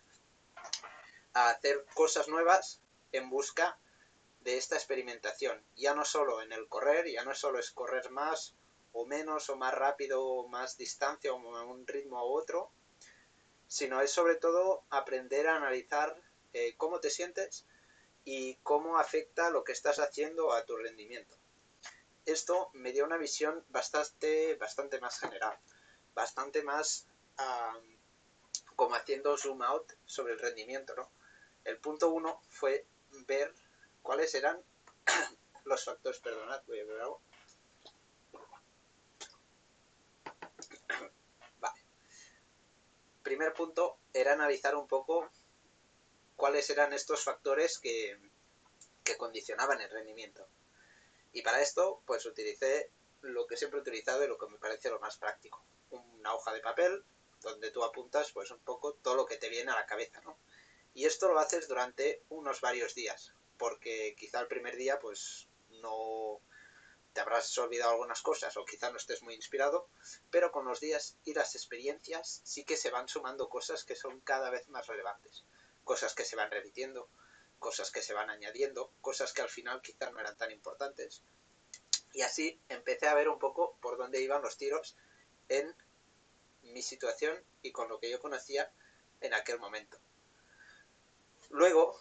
a 1.34 1.48
hacer 1.48 1.84
cosas 1.94 2.28
nuevas 2.28 2.82
en 3.12 3.30
busca 3.30 3.78
de 4.40 4.58
esta 4.58 4.76
experimentación. 4.76 5.64
Ya 5.76 5.94
no 5.94 6.04
solo 6.04 6.42
en 6.42 6.52
el 6.52 6.68
correr, 6.68 7.10
ya 7.10 7.24
no 7.24 7.34
solo 7.34 7.58
es 7.58 7.70
correr 7.70 8.10
más 8.10 8.54
o 8.92 9.06
menos 9.06 9.48
o 9.48 9.56
más 9.56 9.72
rápido 9.72 10.22
o 10.22 10.48
más 10.48 10.76
distancia 10.76 11.32
o 11.32 11.56
a 11.56 11.64
un 11.64 11.86
ritmo 11.86 12.22
u 12.22 12.36
otro, 12.36 12.70
sino 13.66 14.00
es 14.02 14.10
sobre 14.10 14.34
todo 14.34 14.84
aprender 14.90 15.48
a 15.48 15.56
analizar 15.56 16.20
eh, 16.52 16.74
cómo 16.76 17.00
te 17.00 17.08
sientes 17.08 17.64
y 18.24 18.56
cómo 18.62 18.98
afecta 18.98 19.50
lo 19.50 19.64
que 19.64 19.72
estás 19.72 19.98
haciendo 19.98 20.52
a 20.52 20.64
tu 20.64 20.76
rendimiento 20.76 21.36
esto 22.24 22.70
me 22.74 22.92
dio 22.92 23.04
una 23.04 23.16
visión 23.16 23.64
bastante, 23.68 24.54
bastante 24.56 25.00
más 25.00 25.18
general, 25.18 25.58
bastante 26.14 26.62
más 26.62 27.06
como 28.76 28.94
haciendo 28.94 29.36
zoom 29.36 29.62
out 29.62 29.92
sobre 30.06 30.34
el 30.34 30.38
rendimiento, 30.38 30.94
¿no? 30.94 31.10
El 31.64 31.78
punto 31.78 32.10
uno 32.10 32.40
fue 32.48 32.86
ver 33.26 33.52
cuáles 34.02 34.34
eran 34.34 34.62
los 35.64 35.84
factores, 35.84 36.20
perdonad, 36.20 36.62
voy 36.66 36.80
a 36.80 36.84
ver 36.84 37.00
algo. 37.00 37.20
Vale. 41.60 41.80
Primer 43.22 43.52
punto 43.52 43.98
era 44.12 44.32
analizar 44.32 44.76
un 44.76 44.86
poco 44.86 45.30
cuáles 46.42 46.68
eran 46.70 46.92
estos 46.92 47.22
factores 47.22 47.78
que, 47.78 48.18
que 49.04 49.16
condicionaban 49.16 49.80
el 49.80 49.88
rendimiento. 49.88 50.44
Y 51.32 51.40
para 51.40 51.60
esto, 51.60 52.02
pues 52.04 52.26
utilicé 52.26 52.90
lo 53.20 53.46
que 53.46 53.56
siempre 53.56 53.78
he 53.78 53.82
utilizado 53.82 54.24
y 54.24 54.26
lo 54.26 54.36
que 54.36 54.48
me 54.48 54.58
parece 54.58 54.90
lo 54.90 54.98
más 54.98 55.16
práctico. 55.18 55.64
Una 55.90 56.34
hoja 56.34 56.52
de 56.52 56.58
papel 56.58 57.04
donde 57.42 57.70
tú 57.70 57.84
apuntas 57.84 58.32
pues 58.32 58.50
un 58.50 58.58
poco 58.58 58.94
todo 58.94 59.14
lo 59.14 59.24
que 59.24 59.36
te 59.36 59.50
viene 59.50 59.70
a 59.70 59.76
la 59.76 59.86
cabeza, 59.86 60.20
¿no? 60.22 60.36
Y 60.94 61.04
esto 61.04 61.28
lo 61.28 61.38
haces 61.38 61.68
durante 61.68 62.24
unos 62.28 62.60
varios 62.60 62.96
días, 62.96 63.32
porque 63.56 64.16
quizá 64.18 64.40
el 64.40 64.48
primer 64.48 64.74
día 64.74 64.98
pues 64.98 65.46
no 65.80 66.40
te 67.12 67.20
habrás 67.20 67.56
olvidado 67.58 67.92
algunas 67.92 68.20
cosas 68.20 68.56
o 68.56 68.64
quizá 68.64 68.90
no 68.90 68.96
estés 68.96 69.22
muy 69.22 69.34
inspirado, 69.34 69.88
pero 70.28 70.50
con 70.50 70.64
los 70.64 70.80
días 70.80 71.16
y 71.22 71.34
las 71.34 71.54
experiencias 71.54 72.40
sí 72.42 72.64
que 72.64 72.76
se 72.76 72.90
van 72.90 73.06
sumando 73.06 73.48
cosas 73.48 73.84
que 73.84 73.94
son 73.94 74.20
cada 74.22 74.50
vez 74.50 74.68
más 74.70 74.88
relevantes, 74.88 75.44
cosas 75.84 76.14
que 76.14 76.24
se 76.24 76.36
van 76.36 76.50
repitiendo, 76.50 77.08
cosas 77.58 77.90
que 77.90 78.02
se 78.02 78.14
van 78.14 78.30
añadiendo, 78.30 78.92
cosas 79.00 79.32
que 79.32 79.42
al 79.42 79.48
final 79.48 79.80
quizás 79.82 80.12
no 80.12 80.20
eran 80.20 80.36
tan 80.36 80.50
importantes. 80.50 81.22
Y 82.12 82.22
así 82.22 82.60
empecé 82.68 83.08
a 83.08 83.14
ver 83.14 83.28
un 83.28 83.38
poco 83.38 83.76
por 83.80 83.96
dónde 83.96 84.20
iban 84.20 84.42
los 84.42 84.56
tiros 84.56 84.96
en 85.48 85.74
mi 86.62 86.82
situación 86.82 87.42
y 87.62 87.72
con 87.72 87.88
lo 87.88 87.98
que 87.98 88.10
yo 88.10 88.20
conocía 88.20 88.72
en 89.20 89.34
aquel 89.34 89.58
momento. 89.58 89.98
Luego, 91.50 92.00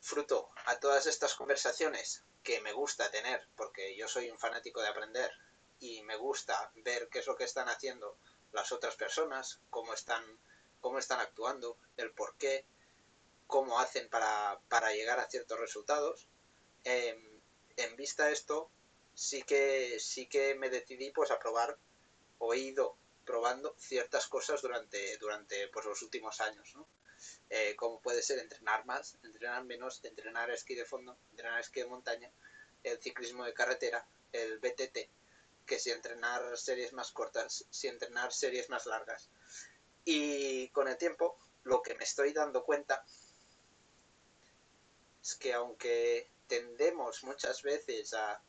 fruto 0.00 0.50
a 0.66 0.78
todas 0.78 1.06
estas 1.06 1.34
conversaciones 1.34 2.24
que 2.42 2.60
me 2.60 2.72
gusta 2.72 3.10
tener, 3.10 3.46
porque 3.56 3.96
yo 3.96 4.08
soy 4.08 4.30
un 4.30 4.38
fanático 4.38 4.80
de 4.80 4.88
aprender 4.88 5.30
y 5.80 6.02
me 6.02 6.16
gusta 6.16 6.70
ver 6.76 7.08
qué 7.08 7.20
es 7.20 7.26
lo 7.26 7.36
que 7.36 7.44
están 7.44 7.68
haciendo 7.68 8.16
las 8.52 8.72
otras 8.72 8.96
personas, 8.96 9.60
cómo 9.70 9.92
están, 9.92 10.24
cómo 10.80 10.98
están 10.98 11.20
actuando, 11.20 11.76
el 11.96 12.12
por 12.12 12.36
qué, 12.36 12.66
cómo 13.48 13.80
hacen 13.80 14.08
para, 14.10 14.92
llegar 14.92 15.18
a 15.18 15.28
ciertos 15.28 15.58
resultados. 15.58 16.28
Em, 16.84 17.40
en 17.76 17.96
vista 17.96 18.26
de 18.26 18.34
esto, 18.34 18.70
sí 19.14 19.42
que, 19.42 19.98
sí 19.98 20.26
que 20.26 20.54
me 20.54 20.70
decidí 20.70 21.10
pues 21.10 21.30
a 21.32 21.38
probar, 21.38 21.76
o 22.38 22.54
he 22.54 22.58
ido 22.58 22.96
probando 23.24 23.74
ciertas 23.78 24.28
cosas 24.28 24.62
durante, 24.62 25.16
durante 25.16 25.66
pues, 25.68 25.86
los 25.86 26.02
últimos 26.02 26.40
años, 26.40 26.74
¿no? 26.76 26.86
Eh, 27.50 27.74
como 27.74 28.00
puede 28.00 28.22
ser 28.22 28.38
entrenar 28.38 28.84
más, 28.84 29.16
entrenar 29.24 29.64
menos, 29.64 30.04
entrenar 30.04 30.50
esquí 30.50 30.74
de 30.74 30.84
fondo, 30.84 31.18
entrenar 31.30 31.60
esquí 31.60 31.80
de 31.80 31.86
montaña, 31.86 32.30
el 32.84 33.00
ciclismo 33.00 33.44
de 33.44 33.54
carretera, 33.54 34.06
el 34.30 34.58
BTT, 34.58 34.98
que 35.66 35.78
si 35.78 35.90
entrenar 35.90 36.56
series 36.56 36.92
más 36.92 37.12
cortas, 37.12 37.64
si 37.70 37.88
entrenar 37.88 38.32
series 38.32 38.68
más 38.68 38.84
largas. 38.86 39.30
Y 40.04 40.68
con 40.68 40.86
el 40.86 40.98
tiempo, 40.98 41.38
lo 41.64 41.82
que 41.82 41.94
me 41.94 42.04
estoy 42.04 42.32
dando 42.32 42.62
cuenta 42.62 43.04
que 45.34 45.52
aunque 45.52 46.30
tendemos 46.46 47.24
muchas 47.24 47.62
veces 47.62 48.14
a, 48.14 48.42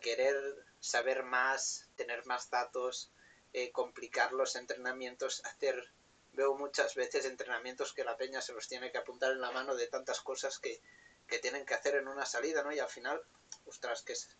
querer 0.00 0.36
saber 0.80 1.22
más, 1.22 1.88
tener 1.96 2.24
más 2.26 2.50
datos, 2.50 3.10
eh, 3.52 3.72
complicar 3.72 4.32
los 4.32 4.54
entrenamientos, 4.56 5.44
hacer, 5.44 5.92
veo 6.32 6.54
muchas 6.54 6.94
veces 6.94 7.24
entrenamientos 7.24 7.92
que 7.92 8.04
la 8.04 8.16
peña 8.16 8.40
se 8.40 8.52
los 8.52 8.68
tiene 8.68 8.92
que 8.92 8.98
apuntar 8.98 9.32
en 9.32 9.40
la 9.40 9.50
mano 9.50 9.74
de 9.74 9.88
tantas 9.88 10.20
cosas 10.20 10.58
que, 10.58 10.80
tienen 11.40 11.64
que 11.64 11.72
hacer 11.72 11.94
en 11.94 12.08
una 12.08 12.26
salida, 12.26 12.62
¿no? 12.62 12.72
Y 12.72 12.78
al 12.78 12.90
final, 12.90 13.22
ostras, 13.64 14.02
que 14.02 14.12
es, 14.12 14.36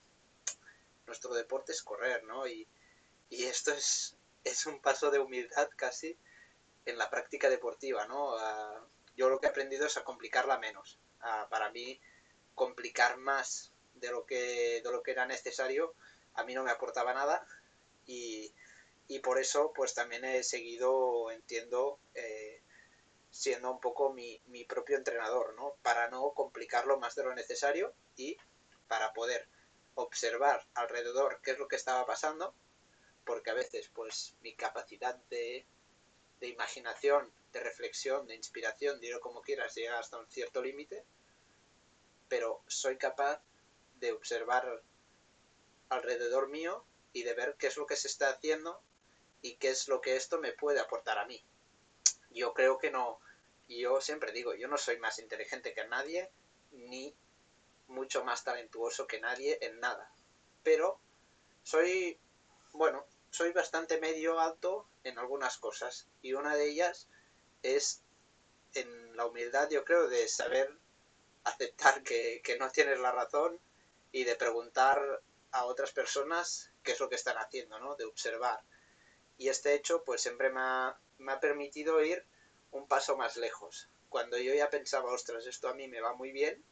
nuestro 1.06 1.32
deporte 1.32 1.72
es 1.72 1.82
correr, 1.82 2.22
¿no? 2.24 2.46
Y, 2.46 2.68
esto 3.30 3.72
es, 3.72 4.14
es 4.44 4.66
un 4.66 4.78
paso 4.78 5.10
de 5.10 5.18
humildad 5.18 5.70
casi 5.74 6.18
en 6.84 6.98
la 6.98 7.08
práctica 7.08 7.48
deportiva, 7.48 8.06
¿no? 8.06 8.36
yo 9.16 9.30
lo 9.30 9.40
que 9.40 9.46
he 9.46 9.50
aprendido 9.50 9.86
es 9.86 9.96
a 9.96 10.04
complicarla 10.04 10.58
menos 10.58 10.98
para 11.50 11.70
mí 11.70 12.00
complicar 12.54 13.16
más 13.16 13.72
de 13.94 14.10
lo 14.10 14.26
que 14.26 14.80
de 14.82 14.90
lo 14.90 15.02
que 15.02 15.12
era 15.12 15.26
necesario 15.26 15.94
a 16.34 16.44
mí 16.44 16.54
no 16.54 16.64
me 16.64 16.70
aportaba 16.70 17.12
nada 17.12 17.46
y, 18.06 18.52
por 19.22 19.38
eso 19.38 19.72
pues 19.74 19.92
también 19.92 20.24
he 20.24 20.42
seguido 20.42 21.30
entiendo 21.30 21.98
eh, 22.14 22.62
siendo 23.30 23.70
un 23.70 23.80
poco 23.80 24.12
mi, 24.12 24.40
mi 24.46 24.64
propio 24.64 24.96
entrenador, 24.96 25.54
¿no? 25.54 25.74
Para 25.82 26.08
no 26.08 26.32
complicarlo 26.32 26.98
más 26.98 27.14
de 27.14 27.24
lo 27.24 27.34
necesario 27.34 27.94
y 28.16 28.36
para 28.88 29.12
poder 29.12 29.48
observar 29.94 30.66
alrededor 30.74 31.40
qué 31.42 31.52
es 31.52 31.58
lo 31.58 31.68
que 31.68 31.76
estaba 31.76 32.06
pasando, 32.06 32.54
porque 33.24 33.50
a 33.50 33.54
veces 33.54 33.90
pues 33.94 34.34
mi 34.42 34.54
capacidad 34.54 35.14
de, 35.30 35.66
de 36.40 36.48
imaginación, 36.48 37.32
de 37.52 37.60
reflexión, 37.60 38.26
de 38.26 38.34
inspiración, 38.34 39.00
dilo 39.00 39.20
como 39.20 39.42
quieras, 39.42 39.74
llega 39.74 39.98
hasta 39.98 40.18
un 40.18 40.28
cierto 40.28 40.62
límite, 40.62 41.04
pero 42.28 42.62
soy 42.66 42.96
capaz 42.96 43.42
de 44.00 44.12
observar 44.12 44.82
alrededor 45.88 46.48
mío 46.48 46.84
y 47.12 47.22
de 47.22 47.34
ver 47.34 47.56
qué 47.58 47.66
es 47.66 47.76
lo 47.76 47.86
que 47.86 47.96
se 47.96 48.08
está 48.08 48.30
haciendo 48.30 48.82
y 49.42 49.56
qué 49.56 49.70
es 49.70 49.88
lo 49.88 50.00
que 50.00 50.16
esto 50.16 50.38
me 50.38 50.52
puede 50.52 50.80
aportar 50.80 51.18
a 51.18 51.26
mí. 51.26 51.44
Yo 52.30 52.54
creo 52.54 52.78
que 52.78 52.90
no, 52.90 53.20
yo 53.68 54.00
siempre 54.00 54.32
digo, 54.32 54.54
yo 54.54 54.68
no 54.68 54.78
soy 54.78 54.98
más 54.98 55.18
inteligente 55.18 55.74
que 55.74 55.84
nadie, 55.84 56.30
ni 56.70 57.14
mucho 57.88 58.24
más 58.24 58.44
talentuoso 58.44 59.06
que 59.06 59.20
nadie 59.20 59.58
en 59.60 59.78
nada. 59.80 60.10
Pero 60.62 60.98
soy, 61.62 62.18
bueno, 62.72 63.04
soy 63.30 63.52
bastante 63.52 64.00
medio 64.00 64.40
alto 64.40 64.88
en 65.04 65.18
algunas 65.18 65.58
cosas. 65.58 66.08
Y 66.22 66.32
una 66.32 66.56
de 66.56 66.68
ellas 66.68 67.08
es 67.62 68.02
en 68.74 69.16
la 69.16 69.26
humildad, 69.26 69.68
yo 69.70 69.84
creo, 69.84 70.08
de 70.08 70.28
saber 70.28 70.72
aceptar 71.44 72.02
que, 72.02 72.40
que 72.42 72.56
no 72.56 72.70
tienes 72.70 72.98
la 73.00 73.12
razón 73.12 73.58
y 74.12 74.24
de 74.24 74.36
preguntar 74.36 75.22
a 75.52 75.64
otras 75.64 75.92
personas 75.92 76.70
qué 76.82 76.92
es 76.92 77.00
lo 77.00 77.08
que 77.08 77.16
están 77.16 77.36
haciendo, 77.36 77.78
¿no? 77.78 77.96
De 77.96 78.04
observar. 78.04 78.60
Y 79.36 79.48
este 79.48 79.74
hecho, 79.74 80.02
pues 80.04 80.22
siempre 80.22 80.50
me 80.50 80.60
ha, 80.60 80.96
me 81.18 81.32
ha 81.32 81.40
permitido 81.40 82.02
ir 82.02 82.24
un 82.70 82.86
paso 82.86 83.16
más 83.16 83.36
lejos. 83.36 83.88
Cuando 84.08 84.38
yo 84.38 84.54
ya 84.54 84.70
pensaba, 84.70 85.12
ostras, 85.12 85.46
esto 85.46 85.68
a 85.68 85.74
mí 85.74 85.88
me 85.88 86.00
va 86.00 86.14
muy 86.14 86.32
bien, 86.32 86.62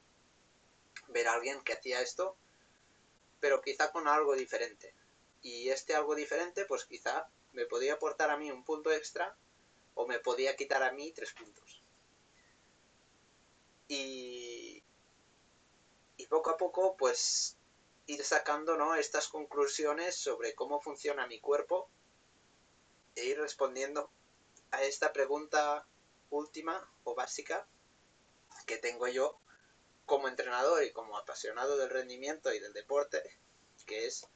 ver 1.08 1.28
a 1.28 1.34
alguien 1.34 1.62
que 1.62 1.72
hacía 1.72 2.00
esto, 2.00 2.36
pero 3.40 3.60
quizá 3.60 3.90
con 3.92 4.08
algo 4.08 4.34
diferente. 4.34 4.94
Y 5.42 5.70
este 5.70 5.94
algo 5.94 6.14
diferente, 6.14 6.64
pues 6.66 6.84
quizá 6.84 7.28
me 7.52 7.66
podía 7.66 7.94
aportar 7.94 8.30
a 8.30 8.36
mí 8.36 8.50
un 8.50 8.64
punto 8.64 8.92
extra 8.92 9.36
o 10.00 10.06
me 10.06 10.18
podía 10.18 10.56
quitar 10.56 10.82
a 10.82 10.92
mí 10.92 11.12
tres 11.12 11.32
puntos. 11.32 11.82
Y, 13.86 14.82
y 16.16 16.26
poco 16.26 16.50
a 16.50 16.56
poco, 16.56 16.96
pues 16.96 17.58
ir 18.06 18.24
sacando 18.24 18.76
¿no? 18.76 18.94
estas 18.94 19.28
conclusiones 19.28 20.16
sobre 20.16 20.54
cómo 20.54 20.80
funciona 20.80 21.26
mi 21.26 21.38
cuerpo 21.38 21.90
e 23.14 23.26
ir 23.26 23.38
respondiendo 23.38 24.10
a 24.70 24.82
esta 24.84 25.12
pregunta 25.12 25.86
última 26.30 26.90
o 27.04 27.14
básica 27.14 27.68
que 28.66 28.78
tengo 28.78 29.06
yo 29.06 29.38
como 30.06 30.28
entrenador 30.28 30.82
y 30.82 30.92
como 30.92 31.18
apasionado 31.18 31.76
del 31.76 31.90
rendimiento 31.90 32.54
y 32.54 32.58
del 32.58 32.72
deporte, 32.72 33.22
que 33.86 34.06
es 34.06 34.26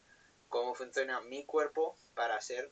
cómo 0.49 0.75
funciona 0.75 1.21
mi 1.23 1.47
cuerpo 1.47 1.97
para 2.15 2.39
ser 2.43 2.71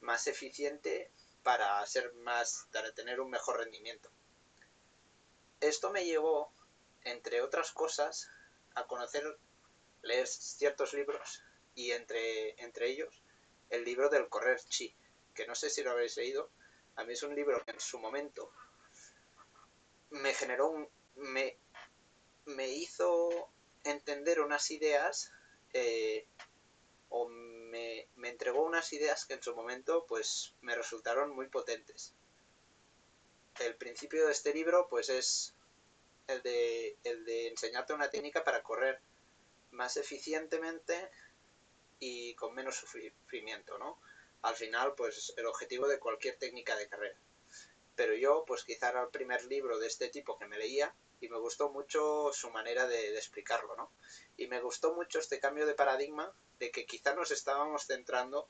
más 0.00 0.28
eficiente, 0.28 1.10
para 1.42 1.84
ser 1.86 2.12
más, 2.14 2.66
para 2.72 2.92
tener 2.92 3.20
un 3.20 3.30
mejor 3.30 3.58
rendimiento. 3.58 4.10
Esto 5.60 5.90
me 5.90 6.04
llevó, 6.04 6.52
entre 7.04 7.40
otras 7.40 7.72
cosas, 7.72 8.28
a 8.74 8.86
conocer, 8.86 9.38
leer 10.02 10.26
ciertos 10.26 10.92
libros 10.94 11.42
y 11.74 11.92
entre, 11.92 12.60
entre 12.62 12.88
ellos 12.88 13.22
el 13.70 13.84
libro 13.84 14.08
del 14.08 14.28
correr 14.28 14.60
chi, 14.64 14.94
que 15.34 15.46
no 15.46 15.54
sé 15.54 15.70
si 15.70 15.82
lo 15.82 15.92
habéis 15.92 16.16
leído, 16.16 16.50
a 16.96 17.04
mí 17.04 17.14
es 17.14 17.22
un 17.22 17.34
libro 17.34 17.64
que 17.64 17.70
en 17.70 17.80
su 17.80 17.98
momento 17.98 18.52
me 20.10 20.34
generó 20.34 20.68
un... 20.68 20.88
me, 21.14 21.56
me 22.44 22.68
hizo 22.68 23.50
entender 23.82 24.40
unas 24.40 24.70
ideas 24.70 25.32
eh, 25.72 26.26
o 27.08 27.28
me, 27.72 28.28
entregó 28.28 28.62
unas 28.62 28.92
ideas 28.92 29.24
que 29.24 29.34
en 29.34 29.42
su 29.42 29.54
momento 29.54 30.04
pues 30.06 30.54
me 30.60 30.74
resultaron 30.74 31.34
muy 31.34 31.48
potentes. 31.48 32.14
El 33.58 33.74
principio 33.76 34.26
de 34.26 34.32
este 34.32 34.52
libro 34.52 34.88
pues 34.88 35.08
es 35.08 35.54
el 36.26 36.42
de, 36.42 36.96
el 37.04 37.24
de 37.24 37.48
enseñarte 37.48 37.94
una 37.94 38.10
técnica 38.10 38.44
para 38.44 38.62
correr 38.62 39.00
más 39.70 39.96
eficientemente 39.96 41.10
y 41.98 42.34
con 42.34 42.54
menos 42.54 42.76
sufrimiento, 42.76 43.78
¿no? 43.78 43.98
al 44.42 44.56
final, 44.56 44.94
pues 44.96 45.32
el 45.36 45.46
objetivo 45.46 45.86
de 45.86 45.98
cualquier 45.98 46.36
técnica 46.36 46.76
de 46.76 46.88
carrera. 46.88 47.16
Pero 47.94 48.14
yo, 48.14 48.44
pues 48.46 48.64
quizá 48.64 48.90
era 48.90 49.02
el 49.02 49.08
primer 49.08 49.44
libro 49.44 49.78
de 49.78 49.86
este 49.86 50.08
tipo 50.08 50.38
que 50.38 50.46
me 50.46 50.58
leía 50.58 50.94
y 51.22 51.28
me 51.28 51.38
gustó 51.38 51.70
mucho 51.70 52.32
su 52.32 52.50
manera 52.50 52.88
de, 52.88 53.16
explicarlo, 53.16 53.76
¿no? 53.76 53.92
Y 54.36 54.48
me 54.48 54.60
gustó 54.60 54.92
mucho 54.92 55.20
este 55.20 55.38
cambio 55.38 55.66
de 55.66 55.74
paradigma 55.74 56.34
de 56.58 56.72
que 56.72 56.84
quizá 56.84 57.14
nos 57.14 57.30
estábamos 57.30 57.86
centrando, 57.86 58.48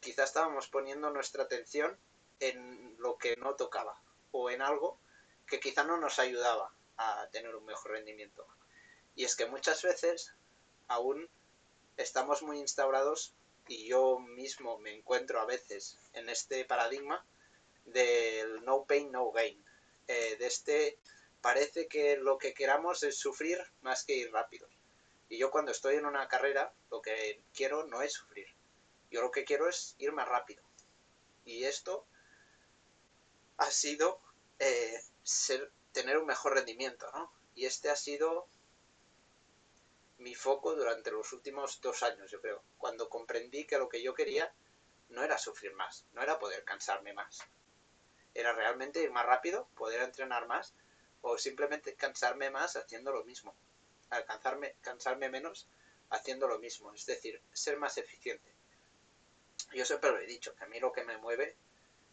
quizá 0.00 0.24
estábamos 0.24 0.68
poniendo 0.68 1.10
nuestra 1.10 1.44
atención 1.44 1.98
en 2.40 2.96
lo 2.98 3.18
que 3.18 3.36
no 3.36 3.56
tocaba 3.56 4.00
o 4.32 4.48
en 4.48 4.62
algo 4.62 4.98
que 5.46 5.60
quizá 5.60 5.84
no 5.84 5.98
nos 5.98 6.18
ayudaba 6.18 6.72
a 6.96 7.28
tener 7.30 7.54
un 7.54 7.66
mejor 7.66 7.90
rendimiento. 7.90 8.46
Y 9.14 9.24
es 9.24 9.36
que 9.36 9.44
muchas 9.44 9.82
veces 9.82 10.32
aún 10.88 11.28
estamos 11.98 12.42
muy 12.42 12.58
instaurados 12.58 13.34
y 13.68 13.86
yo 13.86 14.18
mismo 14.18 14.78
me 14.78 14.96
encuentro 14.96 15.40
a 15.40 15.44
veces 15.44 15.98
en 16.14 16.30
este 16.30 16.64
paradigma 16.64 17.26
del 17.84 18.64
no 18.64 18.86
pain, 18.86 19.12
no 19.12 19.30
gain. 19.30 19.62
Eh, 20.06 20.36
de 20.38 20.46
este 20.46 20.98
parece 21.44 21.88
que 21.88 22.16
lo 22.16 22.38
que 22.38 22.54
queramos 22.54 23.02
es 23.02 23.18
sufrir 23.18 23.58
más 23.82 24.04
que 24.04 24.16
ir 24.16 24.32
rápido. 24.32 24.66
Y 25.28 25.36
yo 25.36 25.50
cuando 25.50 25.72
estoy 25.72 25.96
en 25.96 26.06
una 26.06 26.26
carrera 26.26 26.72
lo 26.90 27.02
que 27.02 27.42
quiero 27.52 27.86
no 27.86 28.00
es 28.00 28.14
sufrir. 28.14 28.46
Yo 29.10 29.20
lo 29.20 29.30
que 29.30 29.44
quiero 29.44 29.68
es 29.68 29.94
ir 29.98 30.12
más 30.12 30.26
rápido. 30.26 30.62
Y 31.44 31.64
esto 31.64 32.06
ha 33.58 33.70
sido 33.70 34.22
eh, 34.58 34.98
tener 35.92 36.16
un 36.16 36.24
mejor 36.24 36.54
rendimiento, 36.54 37.10
¿no? 37.12 37.30
Y 37.54 37.66
este 37.66 37.90
ha 37.90 37.96
sido 37.96 38.48
mi 40.16 40.34
foco 40.34 40.74
durante 40.74 41.10
los 41.10 41.30
últimos 41.34 41.78
dos 41.82 42.02
años, 42.02 42.30
yo 42.30 42.40
creo, 42.40 42.62
cuando 42.78 43.10
comprendí 43.10 43.66
que 43.66 43.76
lo 43.76 43.90
que 43.90 44.02
yo 44.02 44.14
quería 44.14 44.50
no 45.10 45.22
era 45.22 45.36
sufrir 45.36 45.74
más, 45.74 46.06
no 46.14 46.22
era 46.22 46.38
poder 46.38 46.64
cansarme 46.64 47.12
más. 47.12 47.40
Era 48.32 48.54
realmente 48.54 49.02
ir 49.02 49.10
más 49.10 49.26
rápido, 49.26 49.68
poder 49.74 50.00
entrenar 50.00 50.46
más 50.46 50.74
o 51.26 51.38
simplemente 51.38 51.94
cansarme 51.94 52.50
más 52.50 52.76
haciendo 52.76 53.10
lo 53.10 53.24
mismo. 53.24 53.56
Alcanzarme, 54.10 54.76
cansarme 54.82 55.30
menos 55.30 55.66
haciendo 56.10 56.46
lo 56.46 56.58
mismo, 56.58 56.92
es 56.92 57.06
decir, 57.06 57.40
ser 57.52 57.78
más 57.78 57.96
eficiente. 57.96 58.54
Yo 59.72 59.86
siempre 59.86 60.10
lo 60.10 60.18
he 60.18 60.26
dicho, 60.26 60.54
que 60.54 60.64
a 60.64 60.66
mí 60.66 60.78
lo 60.80 60.92
que 60.92 61.02
me 61.02 61.16
mueve 61.16 61.56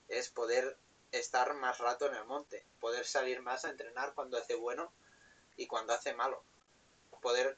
es 0.07 0.29
poder 0.29 0.77
estar 1.11 1.53
más 1.55 1.79
rato 1.79 2.07
en 2.07 2.15
el 2.15 2.23
monte, 2.23 2.65
poder 2.79 3.05
salir 3.05 3.41
más 3.41 3.65
a 3.65 3.69
entrenar 3.69 4.13
cuando 4.13 4.37
hace 4.37 4.55
bueno 4.55 4.93
y 5.57 5.67
cuando 5.67 5.93
hace 5.93 6.13
malo, 6.13 6.43
poder 7.21 7.57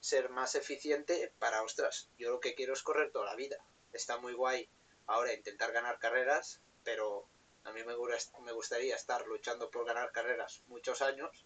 ser 0.00 0.28
más 0.28 0.54
eficiente 0.54 1.32
para, 1.38 1.62
ostras, 1.62 2.10
yo 2.18 2.30
lo 2.30 2.40
que 2.40 2.54
quiero 2.54 2.74
es 2.74 2.82
correr 2.82 3.10
toda 3.10 3.24
la 3.24 3.34
vida. 3.34 3.56
Está 3.94 4.18
muy 4.18 4.34
guay 4.34 4.68
ahora 5.06 5.32
intentar 5.32 5.72
ganar 5.72 5.98
carreras, 5.98 6.60
pero 6.84 7.26
a 7.64 7.72
mí 7.72 7.82
me, 7.84 7.94
gustaría 8.52 8.94
estar 8.94 9.26
luchando 9.26 9.70
por 9.70 9.86
ganar 9.86 10.12
carreras 10.12 10.62
muchos 10.66 11.00
años 11.02 11.44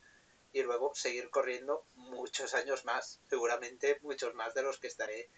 y 0.52 0.62
luego 0.62 0.94
seguir 0.94 1.30
corriendo 1.30 1.86
muchos 1.94 2.54
años 2.54 2.84
más, 2.84 3.20
seguramente 3.28 3.98
muchos 4.02 4.34
más 4.34 4.54
de 4.54 4.62
los 4.62 4.78
que 4.78 4.88
estaré 4.88 5.30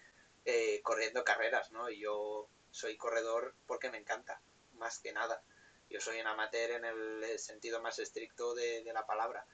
eh, 0.44 0.80
corriendo 0.82 1.22
carreras, 1.22 1.70
¿no? 1.72 1.90
Y 1.90 2.00
yo 2.00 2.48
soy 2.70 2.96
corredor 2.96 3.54
porque 3.66 3.90
me 3.90 3.98
encanta, 3.98 4.40
más 4.72 4.98
que 4.98 5.12
nada. 5.12 5.42
Yo 5.90 6.00
soy 6.00 6.20
un 6.20 6.28
amateur 6.28 6.70
en 6.70 6.84
el 6.84 7.38
sentido 7.38 7.82
más 7.82 7.98
estricto 7.98 8.54
de, 8.54 8.82
de 8.82 8.92
la 8.92 9.06
palabra. 9.06 9.44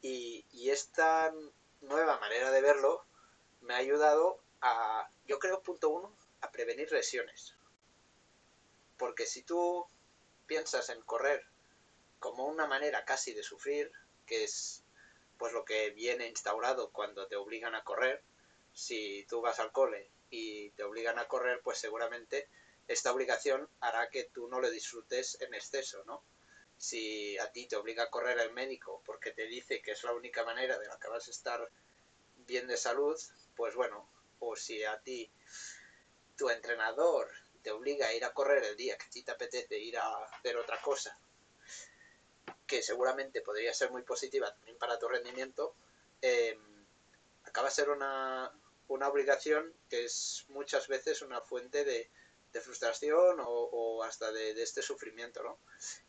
Y, 0.00 0.46
y 0.52 0.70
esta 0.70 1.32
nueva 1.80 2.18
manera 2.20 2.50
de 2.52 2.60
verlo 2.62 3.04
me 3.60 3.74
ha 3.74 3.78
ayudado 3.78 4.40
a, 4.60 5.08
yo 5.26 5.38
creo, 5.38 5.62
punto 5.62 5.90
uno, 5.90 6.16
a 6.40 6.50
prevenir 6.50 6.90
lesiones. 6.92 7.56
Porque 8.96 9.26
si 9.26 9.42
tú 9.42 9.86
piensas 10.46 10.90
en 10.90 11.00
correr 11.02 11.44
como 12.18 12.46
una 12.46 12.66
manera 12.66 13.04
casi 13.04 13.32
de 13.34 13.42
sufrir, 13.42 13.90
que 14.26 14.44
es 14.44 14.82
pues 15.38 15.52
lo 15.52 15.64
que 15.64 15.90
viene 15.90 16.28
instaurado 16.28 16.90
cuando 16.90 17.26
te 17.26 17.36
obligan 17.36 17.74
a 17.74 17.84
correr, 17.84 18.22
si 18.72 19.24
tú 19.28 19.40
vas 19.40 19.60
al 19.60 19.72
cole 19.72 20.10
y 20.30 20.70
te 20.70 20.84
obligan 20.84 21.18
a 21.18 21.26
correr, 21.28 21.60
pues 21.62 21.78
seguramente 21.78 22.48
esta 22.88 23.12
obligación 23.12 23.68
hará 23.80 24.08
que 24.10 24.24
tú 24.24 24.48
no 24.48 24.60
lo 24.60 24.70
disfrutes 24.70 25.40
en 25.40 25.54
exceso, 25.54 26.02
¿no? 26.04 26.22
si 26.76 27.38
a 27.38 27.50
ti 27.52 27.66
te 27.66 27.76
obliga 27.76 28.04
a 28.04 28.10
correr 28.10 28.38
el 28.38 28.52
médico 28.52 29.02
porque 29.04 29.30
te 29.30 29.46
dice 29.46 29.80
que 29.80 29.92
es 29.92 30.04
la 30.04 30.12
única 30.12 30.44
manera 30.44 30.78
de 30.78 30.86
la 30.86 30.98
que 30.98 31.08
vas 31.08 31.26
a 31.28 31.30
estar 31.30 31.70
bien 32.46 32.66
de 32.66 32.76
salud, 32.76 33.18
pues 33.56 33.74
bueno, 33.74 34.08
o 34.40 34.56
si 34.56 34.84
a 34.84 34.98
ti 35.00 35.30
tu 36.36 36.50
entrenador 36.50 37.30
te 37.64 37.72
obliga 37.72 38.06
a 38.06 38.14
ir 38.14 38.24
a 38.24 38.32
correr 38.32 38.62
el 38.62 38.76
día 38.76 38.96
que 38.96 39.06
a 39.06 39.10
ti 39.10 39.22
te 39.24 39.32
apetece 39.32 39.76
ir 39.76 39.98
a 39.98 40.16
hacer 40.26 40.56
otra 40.56 40.80
cosa 40.80 41.18
que 42.66 42.82
seguramente 42.82 43.40
podría 43.40 43.74
ser 43.74 43.90
muy 43.90 44.02
positiva 44.02 44.54
también 44.54 44.78
para 44.78 44.98
tu 44.98 45.08
rendimiento, 45.08 45.74
em, 46.20 46.86
acaba 47.44 47.68
a 47.68 47.70
ser 47.70 47.90
una, 47.90 48.52
una 48.88 49.08
obligación 49.08 49.74
que 49.88 50.04
es 50.04 50.44
muchas 50.48 50.88
veces 50.88 51.22
una 51.22 51.40
fuente 51.40 51.84
de, 51.84 52.10
de 52.54 52.60
frustración 52.60 53.38
o, 53.44 54.02
hasta 54.04 54.30
de, 54.32 54.62
este 54.62 54.80
sufrimiento, 54.80 55.42
¿no? 55.42 55.58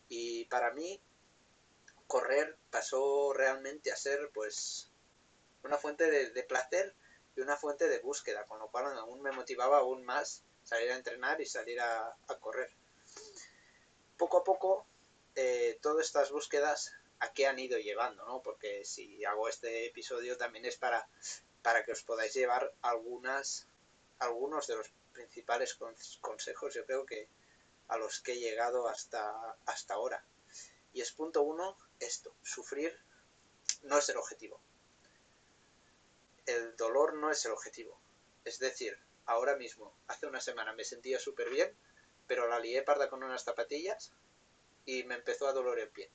Y 0.08 0.46
para 0.46 0.72
mí, 0.72 1.02
correr 2.08 2.56
pasó 2.70 3.34
realmente 3.34 3.92
a 3.92 3.96
ser, 3.96 4.30
pues, 4.34 4.92
una 5.64 5.78
fuente 5.78 6.10
de, 6.10 6.44
placer 6.44 6.94
y 7.36 7.42
una 7.42 7.58
fuente 7.58 7.88
de 7.88 8.00
búsqueda, 8.00 8.46
con 8.46 8.60
lo 8.60 8.70
cual 8.70 8.86
aún 8.98 9.22
me 9.24 9.32
motivaba 9.32 9.80
aún 9.80 10.06
más 10.06 10.44
salir 10.66 10.92
a 10.92 10.96
entrenar 10.96 11.40
y 11.40 11.46
salir 11.46 11.80
a, 11.80 12.18
correr. 12.42 12.70
Poco 14.18 14.38
a 14.40 14.44
poco, 14.44 14.86
eh, 15.36 15.80
todas 15.82 16.06
estas 16.06 16.32
búsquedas 16.32 16.92
a 17.20 17.32
qué 17.32 17.48
han 17.48 17.60
ido 17.60 17.78
llevando, 17.78 18.26
¿no? 18.26 18.42
Porque 18.42 18.84
si 18.84 19.24
hago 19.24 19.48
este 19.48 19.86
episodio 19.86 20.38
también 20.38 20.66
es 20.66 20.76
para, 20.76 21.08
para 21.62 21.86
que 21.86 21.92
os 21.94 22.04
podáis 22.04 22.34
llevar 22.34 22.74
algunas, 22.82 23.68
algunos 24.20 24.68
de 24.68 24.76
los 24.76 24.92
principales 25.14 25.78
consejos 26.20 26.74
yo 26.74 26.86
creo 26.86 27.06
que 27.06 27.30
a 27.88 27.98
los 27.98 28.20
que 28.20 28.34
he 28.34 28.40
llegado 28.40 28.88
hasta, 28.88 29.58
hasta 29.66 29.94
ahora. 29.94 30.26
Y 30.92 31.02
es 31.02 31.12
punto 31.12 31.42
uno, 31.44 31.78
esto, 32.00 32.36
sufrir 32.42 32.98
no 33.84 33.98
es 33.98 34.10
el 34.10 34.18
objetivo. 34.18 34.60
El 36.46 36.76
dolor 36.76 37.14
no 37.16 37.32
es 37.32 37.46
el 37.46 37.52
objetivo. 37.52 38.00
Es 38.44 38.60
decir, 38.60 38.98
ahora 39.26 39.56
mismo, 39.56 39.96
hace 40.08 40.28
una 40.28 40.42
semana 40.42 40.74
me 40.74 40.84
sentía 40.84 41.20
súper 41.20 41.50
bien, 41.50 41.76
pero 42.28 42.48
la 42.48 42.60
lié 42.60 42.82
parda 42.82 43.10
con 43.10 43.24
unas 43.24 43.44
zapatillas 43.44 44.14
y 44.86 45.04
me 45.04 45.16
empezó 45.16 45.48
a 45.48 45.54
doler 45.54 45.80
el 45.80 45.90
pie. 45.90 46.10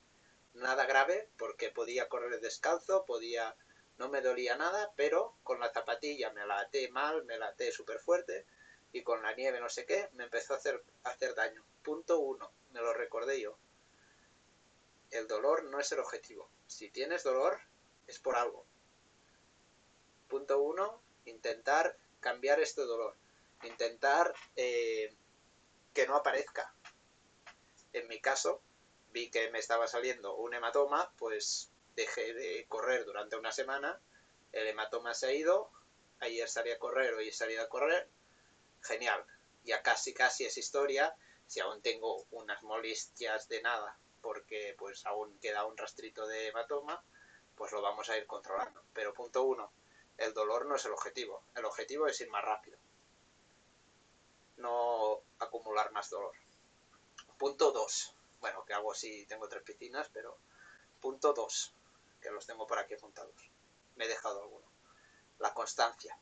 Nada 0.53 0.85
grave 0.85 1.29
porque 1.37 1.69
podía 1.69 2.09
correr 2.09 2.39
descalzo, 2.39 3.05
podía 3.05 3.55
no 3.97 4.09
me 4.09 4.21
dolía 4.21 4.57
nada, 4.57 4.91
pero 4.95 5.35
con 5.43 5.59
la 5.59 5.71
zapatilla 5.71 6.31
me 6.31 6.45
la 6.45 6.59
até 6.59 6.89
mal, 6.89 7.23
me 7.25 7.37
la 7.37 7.49
até 7.49 7.71
súper 7.71 7.99
fuerte 7.99 8.45
y 8.93 9.03
con 9.03 9.21
la 9.21 9.33
nieve 9.33 9.59
no 9.59 9.69
sé 9.69 9.85
qué, 9.85 10.09
me 10.13 10.23
empezó 10.23 10.53
a 10.53 10.57
hacer, 10.57 10.83
hacer 11.03 11.35
daño. 11.35 11.63
Punto 11.83 12.19
uno, 12.19 12.51
me 12.71 12.81
lo 12.81 12.93
recordé 12.93 13.39
yo. 13.39 13.57
El 15.11 15.27
dolor 15.27 15.65
no 15.65 15.79
es 15.79 15.91
el 15.91 15.99
objetivo. 15.99 16.49
Si 16.67 16.89
tienes 16.89 17.23
dolor, 17.23 17.59
es 18.07 18.19
por 18.19 18.35
algo. 18.35 18.65
Punto 20.27 20.59
uno, 20.61 21.01
intentar 21.25 21.95
cambiar 22.21 22.61
este 22.61 22.83
dolor. 22.83 23.15
Intentar 23.63 24.33
eh, 24.55 25.13
que 25.93 26.07
no 26.07 26.15
aparezca. 26.15 26.73
En 27.91 28.07
mi 28.07 28.21
caso, 28.21 28.61
vi 29.11 29.29
que 29.29 29.51
me 29.51 29.59
estaba 29.59 29.87
saliendo 29.87 30.35
un 30.37 30.53
hematoma, 30.53 31.11
pues 31.17 31.69
dejé 31.95 32.33
de 32.33 32.65
correr 32.69 33.03
durante 33.03 33.35
una 33.35 33.51
semana, 33.51 33.99
el 34.53 34.67
hematoma 34.67 35.13
se 35.13 35.27
ha 35.27 35.33
ido, 35.33 35.69
ayer 36.19 36.47
salí 36.47 36.71
a 36.71 36.79
correr, 36.79 37.13
hoy 37.13 37.27
he 37.27 37.33
salido 37.33 37.63
a 37.63 37.69
correr, 37.69 38.07
genial. 38.81 39.25
Ya 39.63 39.81
casi 39.81 40.13
casi 40.13 40.45
es 40.45 40.57
historia, 40.57 41.15
si 41.47 41.59
aún 41.59 41.81
tengo 41.81 42.25
unas 42.31 42.63
molestias 42.63 43.47
de 43.49 43.61
nada, 43.61 43.97
porque 44.21 44.75
pues 44.77 45.05
aún 45.05 45.37
queda 45.39 45.65
un 45.65 45.77
rastrito 45.77 46.25
de 46.27 46.47
hematoma, 46.47 47.03
pues 47.55 47.71
lo 47.71 47.81
vamos 47.81 48.09
a 48.09 48.17
ir 48.17 48.25
controlando. 48.25 48.81
Pero 48.93 49.13
punto 49.13 49.43
uno, 49.43 49.71
el 50.23 50.33
dolor 50.33 50.65
no 50.65 50.75
es 50.75 50.85
el 50.85 50.91
objetivo, 50.91 51.43
el 51.55 51.65
objetivo 51.65 52.07
es 52.07 52.19
ir 52.21 52.29
más 52.29 52.43
rápido, 52.43 52.77
no 54.57 55.21
acumular 55.39 55.91
más 55.91 56.09
dolor. 56.09 56.35
Punto 57.37 57.71
dos, 57.71 58.15
bueno, 58.39 58.63
que 58.65 58.73
hago 58.73 58.93
si 58.93 59.25
tengo 59.25 59.47
tres 59.47 59.63
piscinas, 59.63 60.09
pero 60.13 60.37
punto 60.99 61.33
dos, 61.33 61.73
que 62.21 62.31
los 62.31 62.45
tengo 62.45 62.67
por 62.67 62.77
aquí 62.77 62.93
apuntados. 62.93 63.51
Me 63.95 64.05
he 64.05 64.07
dejado 64.07 64.41
alguno. 64.41 64.67
La 65.39 65.53
constancia 65.53 66.19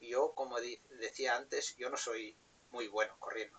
yo, 0.00 0.32
como 0.34 0.58
decía 0.60 1.36
antes, 1.36 1.76
yo 1.76 1.90
no 1.90 1.96
soy 1.96 2.36
muy 2.70 2.88
bueno 2.88 3.16
corriendo. 3.18 3.58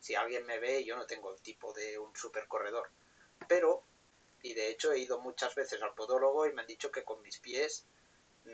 Si 0.00 0.14
alguien 0.14 0.46
me 0.46 0.58
ve, 0.58 0.84
yo 0.84 0.96
no 0.96 1.06
tengo 1.06 1.32
el 1.32 1.40
tipo 1.42 1.72
de 1.72 1.98
un 1.98 2.14
super 2.16 2.48
corredor. 2.48 2.90
Pero, 3.48 3.84
y 4.42 4.54
de 4.54 4.68
hecho 4.68 4.92
he 4.92 4.98
ido 4.98 5.20
muchas 5.20 5.54
veces 5.54 5.82
al 5.82 5.94
podólogo 5.94 6.46
y 6.46 6.52
me 6.52 6.62
han 6.62 6.66
dicho 6.66 6.90
que 6.90 7.04
con 7.04 7.20
mis 7.22 7.38
pies 7.38 7.86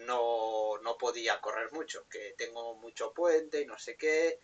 no, 0.05 0.79
no 0.83 0.99
podía 0.99 1.41
correr 1.41 1.73
mucho, 1.73 2.07
que 2.09 2.35
tengo 2.37 2.75
mucho 2.77 3.13
puente 3.13 3.61
y 3.61 3.67
no 3.67 3.79
sé 3.79 3.97
qué. 3.97 4.41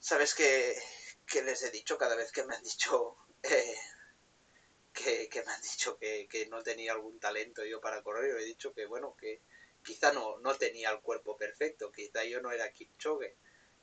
¿Sabes 0.00 0.34
qué, 0.34 0.76
les 1.42 1.62
he 1.62 1.70
dicho 1.70 1.98
cada 1.98 2.16
vez 2.16 2.32
que 2.32 2.44
me 2.44 2.54
han 2.54 2.62
dicho 2.62 3.16
eh, 3.42 3.76
que, 4.92 5.42
me 5.44 5.52
han 5.52 5.62
dicho 5.62 5.98
que, 5.98 6.28
que, 6.28 6.46
no 6.46 6.62
tenía 6.62 6.92
algún 6.92 7.18
talento 7.18 7.64
yo 7.64 7.80
para 7.80 8.02
correr? 8.02 8.36
He 8.38 8.44
dicho 8.44 8.72
que 8.72 8.86
bueno, 8.86 9.16
que, 9.16 9.42
quizá 9.82 10.12
no, 10.12 10.38
no 10.38 10.54
tenía 10.56 10.90
el 10.90 11.00
cuerpo 11.00 11.36
perfecto, 11.36 11.90
quizá 11.90 12.24
yo 12.24 12.40
no 12.40 12.52
era 12.52 12.72
Kipchoge, 12.72 13.36